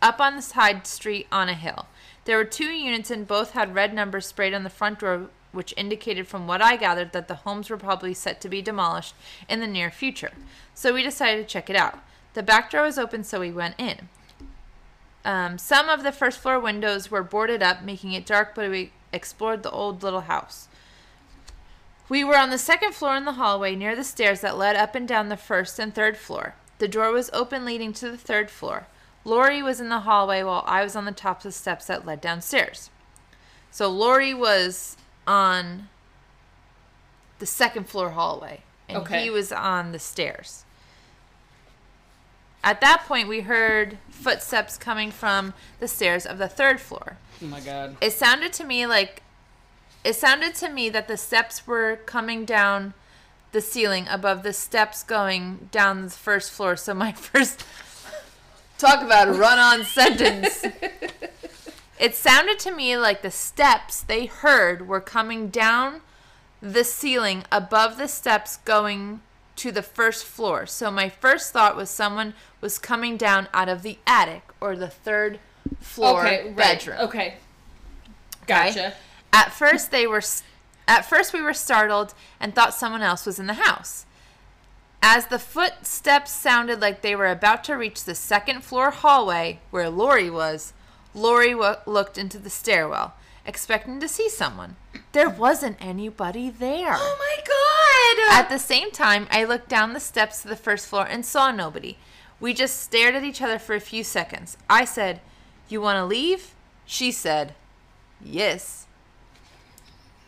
up 0.00 0.20
on 0.20 0.36
the 0.36 0.42
side 0.42 0.86
street 0.86 1.26
on 1.30 1.48
a 1.48 1.54
hill. 1.54 1.86
There 2.24 2.36
were 2.36 2.44
two 2.44 2.70
units 2.72 3.10
and 3.10 3.26
both 3.26 3.52
had 3.52 3.74
red 3.74 3.92
numbers 3.92 4.26
sprayed 4.26 4.54
on 4.54 4.64
the 4.64 4.70
front 4.70 5.00
door, 5.00 5.28
which 5.52 5.74
indicated 5.76 6.26
from 6.26 6.46
what 6.46 6.62
I 6.62 6.76
gathered 6.76 7.12
that 7.12 7.28
the 7.28 7.36
homes 7.36 7.68
were 7.68 7.76
probably 7.76 8.14
set 8.14 8.40
to 8.42 8.48
be 8.48 8.62
demolished 8.62 9.14
in 9.48 9.60
the 9.60 9.66
near 9.66 9.90
future. 9.90 10.32
So 10.74 10.94
we 10.94 11.02
decided 11.02 11.42
to 11.42 11.52
check 11.52 11.68
it 11.68 11.76
out. 11.76 11.98
The 12.38 12.44
back 12.44 12.70
door 12.70 12.82
was 12.82 13.00
open, 13.00 13.24
so 13.24 13.40
we 13.40 13.50
went 13.50 13.74
in. 13.78 14.08
Um, 15.24 15.58
some 15.58 15.88
of 15.88 16.04
the 16.04 16.12
first 16.12 16.38
floor 16.38 16.60
windows 16.60 17.10
were 17.10 17.24
boarded 17.24 17.64
up, 17.64 17.82
making 17.82 18.12
it 18.12 18.24
dark, 18.24 18.54
but 18.54 18.70
we 18.70 18.92
explored 19.12 19.64
the 19.64 19.72
old 19.72 20.04
little 20.04 20.20
house. 20.20 20.68
We 22.08 22.22
were 22.22 22.38
on 22.38 22.50
the 22.50 22.56
second 22.56 22.94
floor 22.94 23.16
in 23.16 23.24
the 23.24 23.32
hallway 23.32 23.74
near 23.74 23.96
the 23.96 24.04
stairs 24.04 24.40
that 24.42 24.56
led 24.56 24.76
up 24.76 24.94
and 24.94 25.08
down 25.08 25.30
the 25.30 25.36
first 25.36 25.80
and 25.80 25.92
third 25.92 26.16
floor. 26.16 26.54
The 26.78 26.86
door 26.86 27.10
was 27.10 27.28
open 27.32 27.64
leading 27.64 27.92
to 27.94 28.08
the 28.08 28.16
third 28.16 28.52
floor. 28.52 28.86
Lori 29.24 29.60
was 29.60 29.80
in 29.80 29.88
the 29.88 30.02
hallway 30.02 30.44
while 30.44 30.62
I 30.64 30.84
was 30.84 30.94
on 30.94 31.06
the 31.06 31.10
tops 31.10 31.44
of 31.44 31.48
the 31.50 31.58
steps 31.58 31.86
that 31.86 32.06
led 32.06 32.20
downstairs. 32.20 32.88
So 33.72 33.88
Lori 33.88 34.32
was 34.32 34.96
on 35.26 35.88
the 37.40 37.46
second 37.46 37.88
floor 37.88 38.10
hallway, 38.10 38.62
and 38.88 38.98
Okay. 38.98 39.24
he 39.24 39.28
was 39.28 39.50
on 39.50 39.90
the 39.90 39.98
stairs. 39.98 40.64
At 42.62 42.80
that 42.80 43.04
point, 43.06 43.28
we 43.28 43.40
heard 43.40 43.98
footsteps 44.10 44.76
coming 44.76 45.10
from 45.10 45.54
the 45.80 45.88
stairs 45.88 46.26
of 46.26 46.38
the 46.38 46.48
third 46.48 46.80
floor. 46.80 47.16
Oh 47.42 47.46
my 47.46 47.60
god. 47.60 47.96
It 48.00 48.12
sounded 48.12 48.52
to 48.54 48.64
me 48.64 48.86
like 48.86 49.22
it 50.04 50.14
sounded 50.14 50.54
to 50.56 50.68
me 50.68 50.88
that 50.90 51.08
the 51.08 51.16
steps 51.16 51.66
were 51.66 51.96
coming 52.06 52.44
down 52.44 52.94
the 53.52 53.60
ceiling 53.60 54.06
above 54.08 54.42
the 54.42 54.52
steps 54.52 55.02
going 55.02 55.68
down 55.70 56.02
the 56.02 56.10
first 56.10 56.50
floor. 56.50 56.76
So 56.76 56.94
my 56.94 57.12
first 57.30 57.64
talk 58.76 59.02
about 59.02 59.28
a 59.28 59.32
run-on 59.32 59.84
sentence. 59.84 60.64
It 61.98 62.14
sounded 62.14 62.60
to 62.60 62.70
me 62.70 62.96
like 62.96 63.22
the 63.22 63.30
steps 63.30 64.02
they 64.02 64.26
heard 64.26 64.86
were 64.86 65.00
coming 65.00 65.48
down 65.48 66.00
the 66.62 66.84
ceiling 66.84 67.44
above 67.50 67.98
the 67.98 68.06
steps 68.06 68.58
going 68.58 69.20
to 69.58 69.72
the 69.72 69.82
first 69.82 70.24
floor. 70.24 70.66
So 70.66 70.90
my 70.90 71.08
first 71.08 71.52
thought 71.52 71.76
was 71.76 71.90
someone 71.90 72.34
was 72.60 72.78
coming 72.78 73.16
down 73.16 73.48
out 73.52 73.68
of 73.68 73.82
the 73.82 73.98
attic 74.06 74.42
or 74.60 74.76
the 74.76 74.88
third 74.88 75.38
floor 75.80 76.24
okay, 76.24 76.44
right. 76.44 76.56
bedroom. 76.56 76.98
Okay. 77.00 77.34
Gotcha. 78.46 78.94
At 79.32 79.52
first 79.52 79.90
they 79.90 80.06
were 80.06 80.22
at 80.86 81.04
first 81.04 81.32
we 81.32 81.42
were 81.42 81.54
startled 81.54 82.14
and 82.40 82.54
thought 82.54 82.72
someone 82.72 83.02
else 83.02 83.26
was 83.26 83.38
in 83.38 83.46
the 83.46 83.54
house. 83.54 84.06
As 85.02 85.26
the 85.26 85.38
footsteps 85.38 86.32
sounded 86.32 86.80
like 86.80 87.02
they 87.02 87.14
were 87.14 87.30
about 87.30 87.62
to 87.64 87.74
reach 87.74 88.04
the 88.04 88.14
second 88.14 88.64
floor 88.64 88.90
hallway 88.90 89.60
where 89.70 89.90
Lori 89.90 90.30
was, 90.30 90.72
Lori 91.14 91.52
w- 91.52 91.76
looked 91.86 92.18
into 92.18 92.38
the 92.38 92.50
stairwell, 92.50 93.14
expecting 93.48 93.98
to 93.98 94.06
see 94.06 94.28
someone. 94.28 94.76
There 95.12 95.30
wasn't 95.30 95.78
anybody 95.80 96.50
there. 96.50 96.94
Oh 96.94 97.16
my 97.18 98.28
god. 98.28 98.38
At 98.38 98.50
the 98.50 98.58
same 98.58 98.90
time, 98.92 99.26
I 99.30 99.42
looked 99.44 99.68
down 99.68 99.94
the 99.94 100.00
steps 100.00 100.42
to 100.42 100.48
the 100.48 100.54
first 100.54 100.86
floor 100.86 101.06
and 101.08 101.24
saw 101.24 101.50
nobody. 101.50 101.96
We 102.38 102.52
just 102.54 102.80
stared 102.80 103.14
at 103.14 103.24
each 103.24 103.42
other 103.42 103.58
for 103.58 103.74
a 103.74 103.80
few 103.80 104.04
seconds. 104.04 104.58
I 104.68 104.84
said, 104.84 105.20
You 105.68 105.80
want 105.80 105.96
to 105.96 106.04
leave? 106.04 106.54
She 106.84 107.10
said, 107.10 107.54
Yes. 108.22 108.86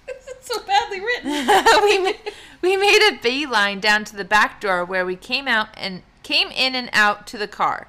this 0.06 0.26
is 0.26 0.46
so 0.46 0.62
badly 0.64 1.00
written. 1.00 1.30
we, 1.85 1.98
ma- 1.98 2.30
we 2.62 2.76
made 2.76 3.06
a 3.06 3.20
beeline 3.22 3.80
down 3.80 4.04
to 4.06 4.16
the 4.16 4.24
back 4.24 4.61
door 4.61 4.85
where 4.85 5.04
we 5.04 5.14
came 5.16 5.46
out 5.46 5.68
and 5.74 6.02
came 6.22 6.48
in 6.48 6.74
and 6.74 6.88
out 6.92 7.26
to 7.28 7.38
the 7.38 7.48
car. 7.48 7.88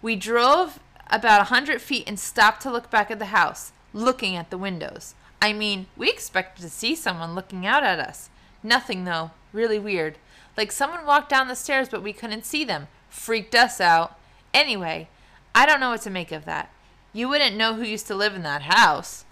We 0.00 0.16
drove 0.16 0.78
about 1.08 1.40
a 1.42 1.44
hundred 1.44 1.80
feet 1.80 2.04
and 2.06 2.18
stopped 2.18 2.62
to 2.62 2.70
look 2.70 2.90
back 2.90 3.10
at 3.10 3.18
the 3.18 3.26
house, 3.26 3.72
looking 3.96 4.36
at 4.36 4.50
the 4.50 4.58
windows. 4.58 5.14
I 5.40 5.52
mean, 5.52 5.86
we 5.96 6.10
expected 6.10 6.62
to 6.62 6.68
see 6.68 6.94
someone 6.94 7.34
looking 7.34 7.66
out 7.66 7.82
at 7.82 7.98
us. 7.98 8.28
Nothing 8.62 9.04
though. 9.04 9.30
Really 9.52 9.78
weird. 9.78 10.18
Like 10.56 10.70
someone 10.70 11.06
walked 11.06 11.30
down 11.30 11.48
the 11.48 11.56
stairs, 11.56 11.88
but 11.88 12.02
we 12.02 12.12
couldn't 12.12 12.44
see 12.44 12.64
them. 12.64 12.88
Freaked 13.08 13.54
us 13.54 13.80
out. 13.80 14.18
Anyway, 14.52 15.08
I 15.54 15.64
don't 15.64 15.80
know 15.80 15.90
what 15.90 16.02
to 16.02 16.10
make 16.10 16.30
of 16.30 16.44
that. 16.44 16.70
You 17.12 17.28
wouldn't 17.28 17.56
know 17.56 17.74
who 17.74 17.84
used 17.84 18.06
to 18.08 18.14
live 18.14 18.34
in 18.34 18.42
that 18.42 18.62
house. 18.62 19.24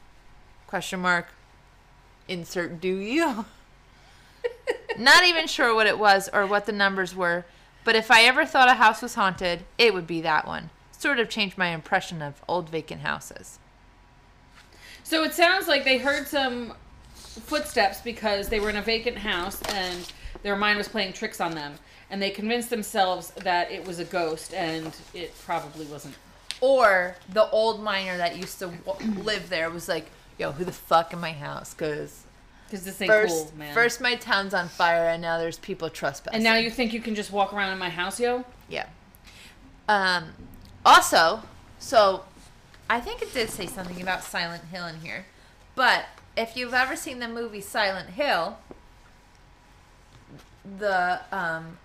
Question 0.67 1.01
mark. 1.01 1.29
Insert 2.27 2.81
do 2.81 2.97
you? 2.97 3.45
Not 4.99 5.25
even 5.25 5.47
sure 5.47 5.75
what 5.75 5.87
it 5.87 5.99
was 5.99 6.31
or 6.33 6.47
what 6.47 6.65
the 6.65 6.73
numbers 6.73 7.15
were, 7.15 7.45
but 7.85 7.97
if 7.97 8.11
I 8.11 8.23
ever 8.23 8.47
thought 8.47 8.71
a 8.71 8.75
house 8.75 9.03
was 9.03 9.15
haunted, 9.15 9.65
it 9.77 9.93
would 9.93 10.07
be 10.07 10.23
that 10.23 10.47
one. 10.47 10.71
Sort 10.93 11.19
of 11.19 11.29
changed 11.29 11.59
my 11.59 11.69
impression 11.69 12.23
of 12.23 12.43
old 12.49 12.71
vacant 12.71 13.03
houses. 13.03 13.59
So 15.15 15.23
it 15.23 15.33
sounds 15.33 15.69
like 15.69 15.85
they 15.85 15.99
heard 15.99 16.27
some 16.27 16.73
footsteps 17.15 18.01
because 18.01 18.49
they 18.49 18.59
were 18.59 18.69
in 18.69 18.75
a 18.75 18.83
vacant 18.83 19.17
house 19.17 19.63
and 19.73 20.13
their 20.43 20.57
mind 20.57 20.77
was 20.77 20.89
playing 20.89 21.13
tricks 21.13 21.41
on 21.41 21.55
them. 21.55 21.75
And 22.11 22.21
they 22.21 22.31
convinced 22.31 22.69
themselves 22.69 23.31
that 23.45 23.71
it 23.71 23.87
was 23.87 24.01
a 24.01 24.05
ghost 24.05 24.53
and 24.53 24.93
it 25.15 25.33
probably 25.45 25.87
wasn't. 25.87 26.17
Or 26.61 27.15
the 27.33 27.49
old 27.51 27.81
miner 27.81 28.17
that 28.17 28.37
used 28.37 28.59
to 28.59 28.73
w- 28.85 29.13
live 29.23 29.49
there 29.51 29.71
was 29.71 29.89
like, 29.89 30.11
yo, 30.37 30.51
who 30.51 30.65
the 30.65 30.73
fuck 30.73 31.13
in 31.13 31.21
my 31.21 31.31
house? 31.31 31.75
Because 31.75 32.25
Because 32.67 32.85
this 32.85 33.01
ain't 33.01 33.09
first, 33.09 33.51
cool, 33.51 33.53
man. 33.57 33.73
first 33.73 34.01
my 34.01 34.17
town's 34.17 34.53
on 34.53 34.67
fire 34.67 35.07
and 35.11 35.23
now 35.23 35.39
there's 35.39 35.59
people 35.59 35.91
trespassing. 35.91 36.35
and 36.35 36.43
now 36.43 36.57
you 36.57 36.71
think 36.71 36.93
you 36.93 37.01
can 37.01 37.15
just 37.15 37.31
walk 37.31 37.53
around 37.53 37.73
in 37.73 37.79
my 37.79 37.89
house, 37.89 38.19
yo? 38.19 38.45
Yeah. 38.69 38.87
Um, 39.89 40.33
also, 40.85 41.45
so 41.79 42.25
I 42.89 43.01
think 43.01 43.23
it 43.23 43.33
did 43.33 43.51
say 43.51 43.67
something 43.67 44.01
about 44.03 44.23
Silent 44.25 44.65
Hill 44.65 44.87
in 44.87 45.01
here, 45.01 45.27
but 45.75 46.07
if 46.37 46.57
you've 46.57 46.75
ever 46.75 46.97
seen 46.97 47.19
the 47.19 47.29
movie 47.29 47.61
Silent 47.61 48.11
Hill, 48.11 48.59
the 50.79 51.21
um, 51.33 51.79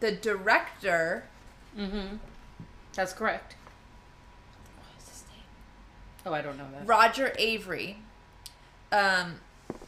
the 0.00 0.12
director, 0.12 1.24
Mm-hmm. 1.78 2.16
That's 2.94 3.12
correct. 3.12 3.54
what 4.78 5.02
is 5.02 5.08
his 5.10 5.24
name? 5.28 5.44
Oh, 6.24 6.32
I 6.32 6.40
don't 6.40 6.56
know 6.56 6.64
that. 6.72 6.86
Roger 6.86 7.34
Avary, 7.38 7.96
um, 8.90 9.40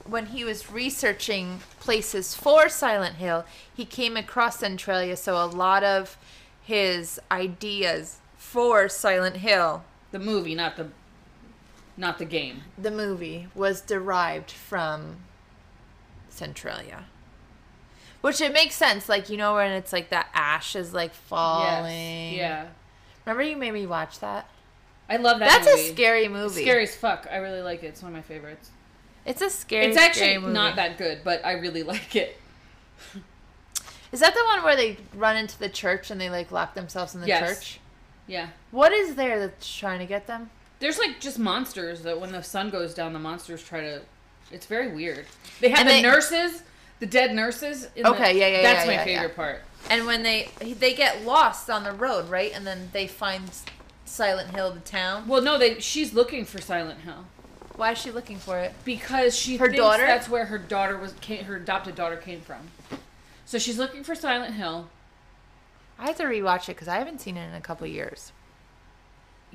when 0.06 0.26
he 0.26 0.44
was 0.44 0.70
researching 0.70 1.60
places 1.80 2.34
for 2.34 2.68
Silent 2.68 3.14
Hill, 3.16 3.46
he 3.74 3.86
came 3.86 4.18
across 4.18 4.58
Centralia. 4.58 5.16
So 5.16 5.42
a 5.42 5.46
lot 5.46 5.82
of 5.82 6.18
his 6.62 7.18
ideas 7.30 8.18
for 8.50 8.88
Silent 8.88 9.36
Hill, 9.36 9.84
The 10.10 10.18
movie, 10.18 10.54
not 10.54 10.76
the 10.76 10.88
not 11.98 12.18
the 12.18 12.24
game. 12.24 12.62
the 12.78 12.90
movie, 12.90 13.48
was 13.54 13.80
derived 13.82 14.50
from 14.50 15.16
Centralia. 16.30 17.04
Which 18.20 18.40
it 18.40 18.52
makes 18.52 18.74
sense, 18.74 19.08
like 19.08 19.28
you 19.28 19.36
know 19.36 19.54
when 19.54 19.72
it's 19.72 19.92
like 19.92 20.08
that 20.10 20.28
ash 20.32 20.74
is 20.74 20.94
like 20.94 21.12
falling. 21.14 22.32
Yes. 22.32 22.36
Yeah. 22.36 22.66
Remember 23.26 23.42
you 23.42 23.56
made 23.56 23.72
me 23.72 23.86
watch 23.86 24.20
that? 24.20 24.48
I 25.10 25.16
love 25.18 25.38
that 25.40 25.48
That's 25.48 25.66
movie. 25.76 25.88
a 25.88 25.92
scary 25.92 26.28
movie. 26.28 26.62
scary 26.62 26.82
as 26.84 26.96
fuck. 26.96 27.26
I 27.30 27.36
really 27.36 27.60
like 27.62 27.82
it. 27.82 27.88
It's 27.88 28.02
one 28.02 28.12
of 28.12 28.16
my 28.16 28.22
favorites. 28.22 28.70
It's 29.26 29.42
a 29.42 29.50
scary. 29.50 29.86
it's 29.86 29.96
actually 29.98 30.20
scary 30.28 30.38
movie. 30.38 30.52
not 30.54 30.76
that 30.76 30.96
good, 30.98 31.20
but 31.22 31.44
I 31.44 31.52
really 31.52 31.82
like 31.94 32.16
it. 32.16 32.38
Is 34.10 34.20
that 34.20 34.34
the 34.34 34.42
one 34.46 34.62
where 34.64 34.74
they 34.76 34.96
run 35.14 35.36
into 35.36 35.58
the 35.58 35.68
church 35.68 36.10
and 36.10 36.18
they 36.20 36.30
like 36.30 36.50
lock 36.50 36.74
themselves 36.74 37.14
in 37.14 37.20
the 37.20 37.26
Yes. 37.26 37.40
church? 37.58 37.80
Yeah. 38.28 38.48
What 38.70 38.92
is 38.92 39.16
there 39.16 39.40
that's 39.40 39.76
trying 39.76 39.98
to 39.98 40.06
get 40.06 40.26
them? 40.28 40.50
There's 40.78 40.98
like 40.98 41.18
just 41.18 41.38
monsters 41.40 42.02
that 42.02 42.20
when 42.20 42.30
the 42.30 42.42
sun 42.42 42.70
goes 42.70 42.94
down, 42.94 43.12
the 43.12 43.18
monsters 43.18 43.62
try 43.64 43.80
to. 43.80 44.02
It's 44.52 44.66
very 44.66 44.92
weird. 44.92 45.26
They 45.60 45.70
have 45.70 45.80
And 45.80 45.88
the 45.88 45.92
they- 45.94 46.02
nurses, 46.02 46.62
the 47.00 47.06
dead 47.06 47.34
nurses. 47.34 47.88
In 47.96 48.06
Okay, 48.06 48.34
the, 48.34 48.38
yeah, 48.38 48.46
yeah, 48.48 48.62
That's 48.62 48.80
yeah, 48.80 48.86
my 48.86 48.92
yeah, 48.92 49.04
favorite 49.04 49.28
yeah. 49.30 49.34
part. 49.34 49.62
And 49.90 50.06
when 50.06 50.22
they 50.22 50.50
they 50.78 50.94
get 50.94 51.24
lost 51.24 51.68
on 51.70 51.82
the 51.84 51.92
road, 51.92 52.28
right? 52.30 52.52
And 52.54 52.64
then 52.66 52.90
they 52.92 53.06
find 53.08 53.50
Silent 54.04 54.54
Hill, 54.54 54.70
the 54.72 54.80
town. 54.80 55.26
Well, 55.26 55.42
no, 55.42 55.58
they. 55.58 55.80
She's 55.80 56.12
looking 56.14 56.44
for 56.44 56.60
Silent 56.60 57.00
Hill 57.00 57.24
Why 57.76 57.92
is 57.92 57.98
she 57.98 58.10
looking 58.10 58.36
for 58.38 58.58
it? 58.58 58.72
because 58.84 59.36
she 59.36 59.56
Her 59.56 59.66
thinks 59.66 59.78
daughter? 59.78 60.06
that's 60.06 60.28
where 60.28 60.46
her 60.46 60.58
daughter 60.58 60.96
was. 60.98 61.12
Came, 61.20 61.44
her 61.44 61.56
adopted 61.56 61.94
daughter 61.94 62.16
came 62.16 62.40
from. 62.40 62.68
So 63.46 63.58
she's 63.58 63.78
looking 63.78 64.04
for 64.04 64.14
Silent 64.14 64.54
Hill. 64.54 64.88
I 65.98 66.06
have 66.06 66.16
to 66.16 66.24
rewatch 66.24 66.64
it 66.64 66.76
because 66.76 66.88
I 66.88 66.98
haven't 66.98 67.20
seen 67.20 67.36
it 67.36 67.48
in 67.48 67.54
a 67.54 67.60
couple 67.60 67.86
years. 67.86 68.32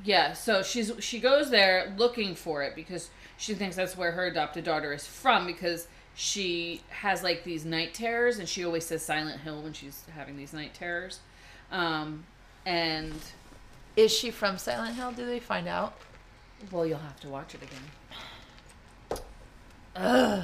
Yeah, 0.03 0.33
so 0.33 0.63
she's 0.63 0.91
she 0.99 1.19
goes 1.19 1.49
there 1.51 1.93
looking 1.97 2.35
for 2.35 2.63
it 2.63 2.75
because 2.75 3.09
she 3.37 3.53
thinks 3.53 3.75
that's 3.75 3.95
where 3.95 4.11
her 4.11 4.25
adopted 4.25 4.63
daughter 4.65 4.91
is 4.91 5.05
from 5.05 5.45
because 5.45 5.87
she 6.15 6.81
has 6.89 7.23
like 7.23 7.43
these 7.43 7.63
night 7.65 7.93
terrors 7.93 8.39
and 8.39 8.47
she 8.49 8.65
always 8.65 8.85
says 8.85 9.03
Silent 9.03 9.41
Hill 9.41 9.61
when 9.61 9.73
she's 9.73 10.03
having 10.15 10.35
these 10.35 10.51
night 10.53 10.73
terrors. 10.73 11.19
Um 11.71 12.25
and 12.65 13.13
Is 13.95 14.11
she 14.11 14.31
from 14.31 14.57
Silent 14.57 14.95
Hill? 14.95 15.11
Do 15.11 15.25
they 15.25 15.39
find 15.39 15.67
out? 15.67 15.93
well, 16.71 16.85
you'll 16.85 16.97
have 16.99 17.19
to 17.19 17.29
watch 17.29 17.53
it 17.55 17.61
again. 17.61 19.21
Ugh. 19.95 20.43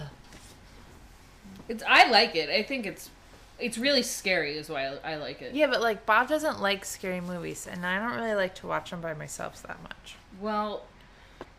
It's 1.67 1.83
I 1.87 2.09
like 2.09 2.35
it. 2.35 2.49
I 2.49 2.63
think 2.63 2.85
it's 2.85 3.09
it's 3.59 3.77
really 3.77 4.03
scary 4.03 4.57
is 4.57 4.69
why 4.69 4.87
I, 4.87 5.13
I 5.13 5.15
like 5.15 5.41
it. 5.41 5.53
Yeah, 5.53 5.67
but 5.67 5.81
like 5.81 6.05
Bob 6.05 6.27
doesn't 6.29 6.61
like 6.61 6.85
scary 6.85 7.21
movies, 7.21 7.67
and 7.69 7.85
I 7.85 7.99
don't 7.99 8.19
really 8.19 8.35
like 8.35 8.55
to 8.55 8.67
watch 8.67 8.89
them 8.91 9.01
by 9.01 9.13
myself 9.13 9.61
that 9.63 9.81
much. 9.83 10.15
Well, 10.39 10.83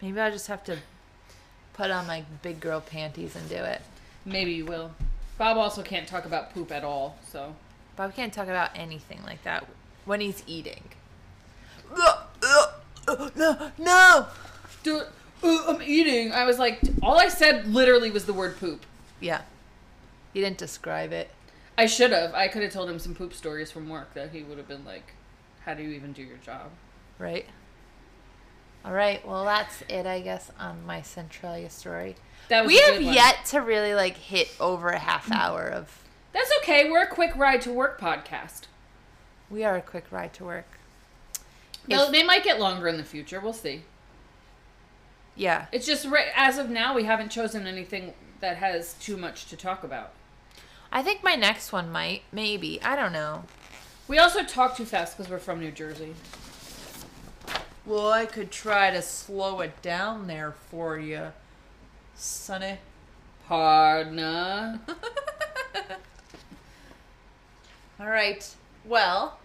Maybe 0.02 0.18
I 0.18 0.30
just 0.30 0.46
have 0.46 0.64
to 0.64 0.78
put 1.74 1.90
on 1.90 2.06
my 2.06 2.24
big 2.42 2.60
girl 2.60 2.80
panties 2.80 3.36
and 3.36 3.48
do 3.48 3.56
it. 3.56 3.82
maybe 4.24 4.52
you 4.52 4.64
will. 4.64 4.92
Bob 5.36 5.56
also 5.58 5.82
can't 5.82 6.06
talk 6.08 6.24
about 6.24 6.52
poop 6.54 6.72
at 6.72 6.84
all, 6.84 7.16
so 7.26 7.54
Bob 7.96 8.14
can't 8.14 8.32
talk 8.32 8.48
about 8.48 8.70
anything 8.74 9.20
like 9.24 9.42
that 9.44 9.66
when 10.06 10.20
he's 10.20 10.42
eating. 10.46 10.82
No, 11.96 13.68
no. 13.78 14.26
Dude, 14.82 15.06
I'm 15.42 15.82
eating. 15.82 16.32
I 16.32 16.44
was 16.44 16.58
like, 16.58 16.80
all 17.02 17.18
I 17.18 17.28
said 17.28 17.66
literally 17.66 18.10
was 18.10 18.24
the 18.26 18.32
word 18.32 18.58
poop. 18.58 18.86
Yeah. 19.20 19.42
He 20.32 20.40
didn't 20.40 20.58
describe 20.58 21.12
it. 21.12 21.30
I 21.80 21.86
should 21.86 22.12
have. 22.12 22.34
I 22.34 22.48
could 22.48 22.62
have 22.62 22.74
told 22.74 22.90
him 22.90 22.98
some 22.98 23.14
poop 23.14 23.32
stories 23.32 23.72
from 23.72 23.88
work 23.88 24.12
that 24.12 24.32
he 24.32 24.42
would 24.42 24.58
have 24.58 24.68
been 24.68 24.84
like, 24.84 25.14
"How 25.64 25.72
do 25.72 25.82
you 25.82 25.92
even 25.92 26.12
do 26.12 26.22
your 26.22 26.36
job?" 26.36 26.72
Right? 27.18 27.46
All 28.84 28.92
right. 28.92 29.26
Well, 29.26 29.46
that's 29.46 29.82
it, 29.88 30.04
I 30.04 30.20
guess, 30.20 30.50
on 30.58 30.84
my 30.84 31.00
Centralia 31.00 31.70
story. 31.70 32.16
That 32.48 32.64
was 32.64 32.68
We 32.68 32.80
a 32.80 32.92
have 32.92 33.02
one. 33.02 33.14
yet 33.14 33.46
to 33.46 33.62
really 33.62 33.94
like 33.94 34.18
hit 34.18 34.54
over 34.60 34.90
a 34.90 34.98
half 34.98 35.30
mm. 35.30 35.36
hour 35.40 35.70
of. 35.70 36.04
That's 36.32 36.52
okay. 36.58 36.90
We're 36.90 37.04
a 37.04 37.06
quick 37.06 37.34
ride 37.34 37.62
to 37.62 37.72
work 37.72 37.98
podcast. 37.98 38.64
We 39.48 39.64
are 39.64 39.76
a 39.76 39.82
quick 39.82 40.04
ride 40.10 40.34
to 40.34 40.44
work. 40.44 40.78
They'll- 41.88 42.02
If- 42.02 42.12
they 42.12 42.22
might 42.22 42.44
get 42.44 42.60
longer 42.60 42.88
in 42.88 42.98
the 42.98 43.04
future. 43.04 43.40
We'll 43.40 43.54
see. 43.54 43.84
Yeah. 45.34 45.66
It's 45.72 45.86
just 45.86 46.06
as 46.36 46.58
of 46.58 46.68
now, 46.68 46.94
we 46.94 47.04
haven't 47.04 47.30
chosen 47.30 47.66
anything 47.66 48.12
that 48.40 48.58
has 48.58 48.92
too 48.94 49.16
much 49.16 49.46
to 49.46 49.56
talk 49.56 49.82
about. 49.82 50.12
I 50.92 51.03
think 51.03 51.22
my 51.22 51.35
next 51.37 51.72
one 51.72 51.90
might, 51.92 52.22
maybe. 52.33 52.83
I 52.83 52.96
don't 52.96 53.12
know. 53.12 53.44
We 54.09 54.18
also 54.18 54.42
talk 54.42 54.76
too 54.76 54.85
fast 54.85 55.16
because 55.16 55.31
we're 55.31 55.38
from 55.38 55.61
New 55.61 55.70
Jersey. 55.70 56.14
Well, 57.87 58.11
I 58.11 58.26
could 58.26 58.50
try 58.50 58.90
to 58.90 59.00
slow 59.03 59.61
it 59.61 59.81
down 59.83 60.26
there 60.26 60.53
for 60.70 60.98
you, 60.98 61.33
Sonny. 62.14 62.79
Partner. 63.46 64.81
All 68.00 68.07
right. 68.09 68.48
Well, 68.85 69.38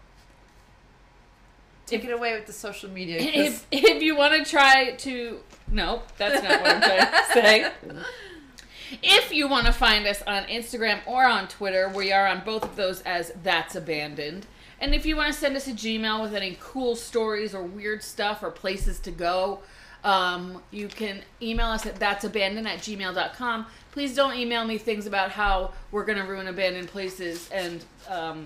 take 1.85 2.03
it 2.03 2.11
away 2.11 2.33
with 2.33 2.45
the 2.47 2.53
social 2.53 2.89
media. 2.89 3.17
if 3.19 3.65
if 3.71 4.01
you 4.01 4.15
want 4.15 4.33
to 4.33 4.49
try 4.49 4.91
to 4.91 5.39
no 5.69 6.01
that's 6.17 6.41
not 6.43 6.61
what 6.61 6.75
i'm 6.75 6.81
trying 6.81 6.99
to 7.11 7.33
say 7.33 7.71
if 9.01 9.31
you 9.31 9.47
want 9.47 9.65
to 9.65 9.71
find 9.71 10.05
us 10.07 10.21
on 10.23 10.43
instagram 10.43 10.99
or 11.05 11.25
on 11.25 11.47
twitter 11.47 11.89
we 11.89 12.11
are 12.11 12.27
on 12.27 12.43
both 12.43 12.63
of 12.63 12.75
those 12.75 13.01
as 13.01 13.31
that's 13.43 13.75
abandoned 13.75 14.45
and 14.79 14.93
if 14.93 15.05
you 15.05 15.15
want 15.15 15.31
to 15.31 15.39
send 15.39 15.55
us 15.55 15.67
a 15.67 15.73
gmail 15.73 16.21
with 16.21 16.33
any 16.33 16.57
cool 16.59 16.95
stories 16.95 17.55
or 17.55 17.63
weird 17.63 18.03
stuff 18.03 18.43
or 18.43 18.51
places 18.51 18.99
to 18.99 19.11
go 19.11 19.59
um, 20.03 20.61
you 20.69 20.87
can 20.87 21.23
email 21.41 21.67
us 21.67 21.85
at 21.87 21.95
that's 21.95 22.23
abandoned 22.23 22.67
at 22.67 22.79
gmail.com 22.79 23.65
please 23.91 24.13
don't 24.13 24.35
email 24.35 24.65
me 24.65 24.77
things 24.77 25.07
about 25.07 25.31
how 25.31 25.71
we're 25.91 26.05
going 26.05 26.17
to 26.17 26.25
ruin 26.25 26.47
abandoned 26.47 26.87
places 26.87 27.49
and 27.51 27.83
um, 28.09 28.45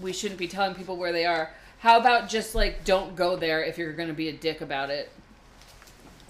we 0.00 0.12
shouldn't 0.12 0.38
be 0.38 0.48
telling 0.48 0.74
people 0.74 0.96
where 0.96 1.12
they 1.12 1.26
are. 1.26 1.50
How 1.78 1.98
about 1.98 2.28
just 2.28 2.54
like 2.54 2.84
don't 2.84 3.16
go 3.16 3.36
there 3.36 3.62
if 3.62 3.78
you're 3.78 3.92
going 3.92 4.08
to 4.08 4.14
be 4.14 4.28
a 4.28 4.32
dick 4.32 4.60
about 4.60 4.90
it? 4.90 5.10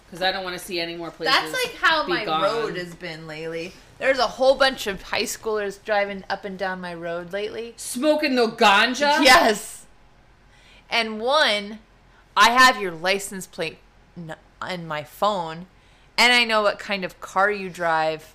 Because 0.06 0.22
I 0.22 0.30
don't 0.30 0.44
want 0.44 0.58
to 0.58 0.64
see 0.64 0.80
any 0.80 0.94
more 0.96 1.10
places. 1.10 1.34
That's 1.34 1.52
like 1.52 1.74
how 1.74 2.06
my 2.06 2.24
gone. 2.24 2.42
road 2.42 2.76
has 2.76 2.94
been 2.94 3.26
lately. 3.26 3.72
There's 3.98 4.18
a 4.18 4.26
whole 4.26 4.54
bunch 4.54 4.86
of 4.86 5.02
high 5.02 5.22
schoolers 5.22 5.82
driving 5.82 6.22
up 6.30 6.44
and 6.44 6.58
down 6.58 6.80
my 6.80 6.94
road 6.94 7.32
lately. 7.32 7.74
smoking 7.76 8.36
the 8.36 8.48
ganja. 8.48 9.22
Yes. 9.22 9.86
And 10.88 11.20
one, 11.20 11.80
I 12.36 12.50
have 12.50 12.80
your 12.80 12.92
license 12.92 13.46
plate 13.46 13.78
on 14.60 14.86
my 14.86 15.02
phone, 15.02 15.66
and 16.16 16.32
I 16.32 16.44
know 16.44 16.62
what 16.62 16.78
kind 16.78 17.04
of 17.04 17.20
car 17.20 17.50
you 17.50 17.68
drive. 17.68 18.34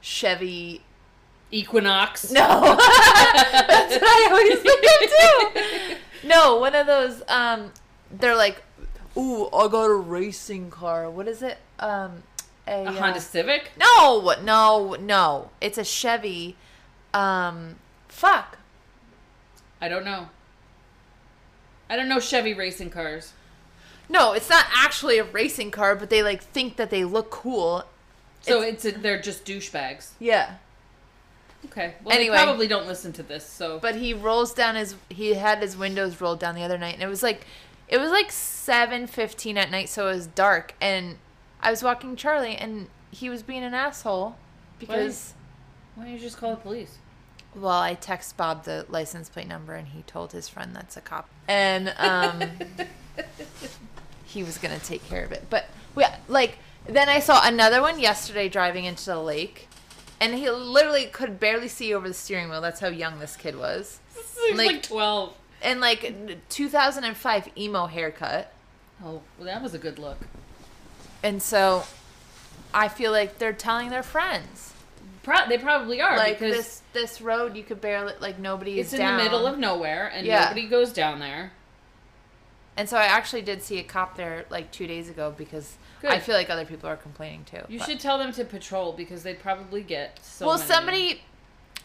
Chevy. 0.00 0.82
Equinox. 1.50 2.30
No, 2.32 2.42
that's 2.76 3.94
what 3.94 4.02
I 4.02 4.28
always 4.30 4.58
think 4.60 4.84
of 4.84 5.90
too. 5.90 6.28
No, 6.28 6.58
one 6.58 6.74
of 6.74 6.86
those. 6.86 7.22
Um, 7.28 7.72
they're 8.10 8.36
like, 8.36 8.62
ooh, 9.18 9.48
I 9.48 9.68
got 9.68 9.84
a 9.84 9.94
racing 9.94 10.70
car. 10.70 11.10
What 11.10 11.28
is 11.28 11.42
it? 11.42 11.58
Um, 11.78 12.22
a, 12.66 12.84
A 12.84 12.84
uh, 12.84 12.92
Honda 12.92 13.20
Civic. 13.20 13.72
No, 13.78 14.34
no, 14.42 14.94
no. 14.94 15.50
It's 15.60 15.78
a 15.78 15.84
Chevy. 15.84 16.56
Um, 17.12 17.76
fuck. 18.08 18.58
I 19.80 19.88
don't 19.88 20.04
know. 20.04 20.28
I 21.90 21.96
don't 21.96 22.08
know 22.08 22.20
Chevy 22.20 22.54
racing 22.54 22.90
cars. 22.90 23.32
No, 24.08 24.32
it's 24.32 24.48
not 24.48 24.66
actually 24.74 25.18
a 25.18 25.24
racing 25.24 25.70
car, 25.70 25.94
but 25.94 26.10
they 26.10 26.22
like 26.22 26.42
think 26.42 26.76
that 26.76 26.90
they 26.90 27.04
look 27.04 27.30
cool. 27.30 27.84
So 28.40 28.62
it's, 28.62 28.84
a, 28.84 28.92
they're 28.92 29.20
just 29.20 29.44
douchebags. 29.44 30.10
Yeah. 30.18 30.54
Okay. 31.66 31.94
Well, 32.04 32.14
Anyway. 32.14 32.36
they 32.36 32.42
probably 32.42 32.68
don't 32.68 32.86
listen 32.86 33.12
to 33.14 33.22
this. 33.22 33.44
So 33.44 33.78
But 33.80 33.96
he 33.96 34.14
rolls 34.14 34.54
down 34.54 34.76
his 34.76 34.94
he 35.08 35.34
had 35.34 35.60
his 35.60 35.76
windows 35.76 36.20
rolled 36.20 36.40
down 36.40 36.54
the 36.54 36.62
other 36.62 36.78
night 36.78 36.94
and 36.94 37.02
it 37.02 37.08
was 37.08 37.22
like 37.22 37.46
it 37.88 37.98
was 37.98 38.10
like 38.10 38.28
7:15 38.30 39.56
at 39.56 39.70
night 39.70 39.88
so 39.88 40.08
it 40.08 40.14
was 40.14 40.26
dark 40.26 40.74
and 40.80 41.16
I 41.60 41.70
was 41.70 41.82
walking 41.82 42.16
Charlie 42.16 42.56
and 42.56 42.88
he 43.10 43.28
was 43.30 43.42
being 43.42 43.62
an 43.64 43.74
asshole 43.74 44.36
because 44.78 45.34
why 45.94 46.04
don't 46.04 46.12
you 46.12 46.18
just 46.18 46.36
call 46.36 46.50
the 46.50 46.56
police? 46.56 46.98
well 47.54 47.80
I 47.80 47.94
text 47.94 48.36
Bob 48.36 48.64
the 48.64 48.86
license 48.88 49.28
plate 49.28 49.48
number 49.48 49.74
and 49.74 49.88
he 49.88 50.02
told 50.02 50.32
his 50.32 50.48
friend 50.48 50.76
that's 50.76 50.96
a 50.96 51.00
cop 51.00 51.28
and 51.48 51.92
um 51.98 52.42
he 54.24 54.42
was 54.42 54.58
going 54.58 54.78
to 54.78 54.84
take 54.84 55.04
care 55.08 55.24
of 55.24 55.32
it. 55.32 55.44
But 55.50 55.66
we 55.94 56.04
like 56.28 56.58
then 56.86 57.08
I 57.08 57.18
saw 57.20 57.46
another 57.46 57.80
one 57.80 57.98
yesterday 57.98 58.48
driving 58.48 58.84
into 58.84 59.04
the 59.06 59.18
lake 59.20 59.68
and 60.20 60.34
he 60.34 60.50
literally 60.50 61.06
could 61.06 61.38
barely 61.40 61.68
see 61.68 61.94
over 61.94 62.08
the 62.08 62.14
steering 62.14 62.50
wheel. 62.50 62.60
That's 62.60 62.80
how 62.80 62.88
young 62.88 63.18
this 63.18 63.36
kid 63.36 63.56
was. 63.56 64.00
Like- 64.54 64.66
like 64.66 64.82
twelve. 64.82 65.34
And 65.62 65.80
like 65.80 66.14
2005 66.48 67.48
emo 67.58 67.86
haircut. 67.86 68.52
Oh, 69.02 69.22
well, 69.38 69.46
that 69.46 69.62
was 69.62 69.74
a 69.74 69.78
good 69.78 69.98
look. 69.98 70.18
And 71.22 71.42
so 71.42 71.84
I 72.72 72.88
feel 72.88 73.10
like 73.12 73.38
they're 73.38 73.52
telling 73.52 73.90
their 73.90 74.02
friends. 74.02 74.72
Pro- 75.22 75.48
they 75.48 75.58
probably 75.58 76.00
are 76.00 76.16
Like 76.16 76.38
this 76.38 76.82
this 76.92 77.20
road 77.20 77.54
you 77.56 77.62
could 77.62 77.80
barely 77.80 78.14
like 78.20 78.38
nobody 78.38 78.78
is. 78.80 78.86
it's 78.86 78.94
is 78.94 79.00
in 79.00 79.04
down. 79.06 79.18
the 79.18 79.24
middle 79.24 79.46
of 79.46 79.58
nowhere 79.58 80.08
and 80.08 80.26
Yeah. 80.26 80.44
nobody 80.44 80.66
goes 80.68 80.92
down 80.92 81.18
there. 81.18 81.52
And 82.76 82.88
so 82.88 82.96
I 82.96 83.04
actually 83.04 83.42
did 83.42 83.62
see 83.62 83.78
a 83.78 83.82
cop 83.82 84.16
there 84.16 84.46
like 84.50 84.70
two 84.70 84.86
days 84.86 85.10
ago 85.10 85.34
because 85.36 85.76
I 86.08 86.20
feel 86.20 86.36
like 86.36 86.48
other 86.48 86.64
people 86.64 86.88
are 86.88 86.96
complaining 86.96 87.44
too. 87.44 87.62
You 87.68 87.80
but- 87.80 87.88
should 87.88 88.00
tell 88.00 88.16
them 88.18 88.32
to 88.34 88.44
patrol 88.44 88.92
because 88.92 89.22
they'd 89.24 89.40
probably 89.40 89.82
get 89.82 90.20
so. 90.22 90.46
well, 90.46 90.56
many. 90.56 90.68
somebody 90.68 91.22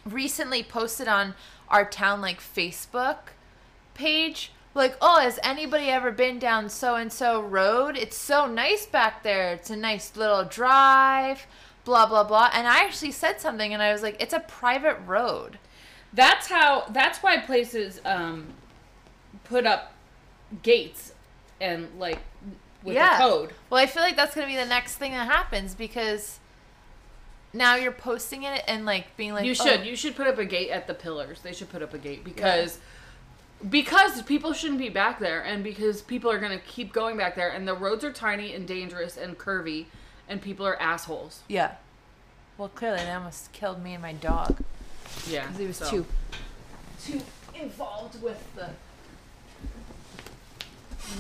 recently 0.05 0.61
posted 0.63 1.07
on 1.07 1.33
our 1.69 1.83
town 1.83 2.21
like 2.21 2.39
Facebook 2.39 3.17
page 3.93 4.51
like, 4.75 4.95
"Oh, 5.01 5.19
has 5.19 5.39
anybody 5.43 5.89
ever 5.89 6.11
been 6.11 6.39
down 6.39 6.69
so 6.69 6.95
and 6.95 7.11
so 7.13 7.41
road? 7.41 7.95
It's 7.97 8.17
so 8.17 8.47
nice 8.47 8.85
back 8.85 9.23
there. 9.23 9.53
It's 9.53 9.69
a 9.69 9.75
nice 9.75 10.15
little 10.15 10.43
drive." 10.43 11.45
Blah 11.85 12.05
blah 12.07 12.23
blah. 12.23 12.49
And 12.53 12.67
I 12.67 12.83
actually 12.85 13.11
said 13.11 13.41
something, 13.41 13.73
and 13.73 13.83
I 13.83 13.91
was 13.91 14.01
like, 14.01 14.21
"It's 14.21 14.33
a 14.33 14.39
private 14.39 14.97
road." 15.05 15.59
That's 16.13 16.47
how. 16.47 16.85
That's 16.89 17.19
why 17.19 17.37
places 17.39 17.99
um, 18.05 18.47
put 19.43 19.65
up 19.65 19.93
gates 20.61 21.13
and 21.59 21.89
like 21.99 22.19
with 22.83 22.95
Yeah. 22.95 23.15
a 23.15 23.19
code. 23.19 23.53
Well, 23.69 23.81
I 23.81 23.85
feel 23.85 24.03
like 24.03 24.15
that's 24.15 24.33
gonna 24.35 24.47
be 24.47 24.55
the 24.55 24.65
next 24.65 24.95
thing 24.95 25.11
that 25.11 25.27
happens 25.29 25.73
because 25.75 26.39
now 27.53 27.75
you're 27.75 27.91
posting 27.91 28.43
it 28.43 28.63
and 28.67 28.85
like 28.85 29.15
being 29.17 29.33
like, 29.33 29.45
you 29.45 29.51
"Oh, 29.51 29.65
should. 29.65 29.85
You 29.85 29.95
should 29.95 30.15
put 30.15 30.27
up 30.27 30.37
a 30.37 30.45
gate 30.45 30.69
at 30.69 30.87
the 30.87 30.93
pillars. 30.93 31.41
They 31.41 31.53
should 31.53 31.69
put 31.69 31.81
up 31.81 31.93
a 31.93 31.97
gate 31.97 32.23
because 32.23 32.79
because 33.69 34.21
people 34.23 34.53
shouldn't 34.53 34.79
be 34.79 34.89
back 34.89 35.19
there, 35.19 35.41
and 35.41 35.63
because 35.63 36.01
people 36.01 36.31
are 36.31 36.39
gonna 36.39 36.59
keep 36.59 36.93
going 36.93 37.17
back 37.17 37.35
there, 37.35 37.49
and 37.49 37.67
the 37.67 37.73
roads 37.73 38.03
are 38.03 38.11
tiny 38.11 38.53
and 38.53 38.67
dangerous 38.67 39.17
and 39.17 39.37
curvy, 39.37 39.85
and 40.27 40.41
people 40.41 40.65
are 40.65 40.81
assholes. 40.81 41.41
Yeah. 41.47 41.73
Well, 42.57 42.69
clearly 42.69 42.99
they 42.99 43.11
almost 43.11 43.51
killed 43.51 43.83
me 43.83 43.93
and 43.93 44.01
my 44.01 44.13
dog 44.13 44.63
Yeah, 45.27 45.43
because 45.43 45.59
he 45.59 45.67
was 45.67 45.77
so. 45.77 45.89
too 45.89 46.05
too 47.03 47.21
involved 47.55 48.21
with 48.21 48.41
the 48.55 48.69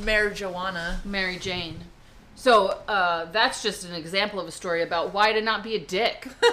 marijuana. 0.01 1.03
Mary 1.05 1.37
Jane. 1.37 1.81
So 2.35 2.79
uh, 2.87 3.25
that's 3.25 3.61
just 3.61 3.85
an 3.85 3.93
example 3.93 4.39
of 4.39 4.47
a 4.47 4.51
story 4.51 4.81
about 4.81 5.13
why 5.13 5.33
to 5.33 5.41
not 5.41 5.63
be 5.63 5.75
a 5.75 5.79
dick. 5.79 6.27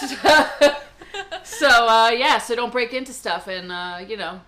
so 1.44 1.68
uh, 1.68 2.10
yeah, 2.10 2.38
so 2.38 2.54
don't 2.54 2.72
break 2.72 2.92
into 2.92 3.12
stuff 3.12 3.46
and 3.46 3.70
uh, 3.70 3.98
you 4.06 4.16
know 4.16 4.40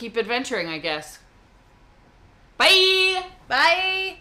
keep 0.00 0.16
adventuring, 0.16 0.66
I 0.66 0.78
guess. 0.78 1.18
Bye. 2.56 3.22
Bye. 3.48 4.16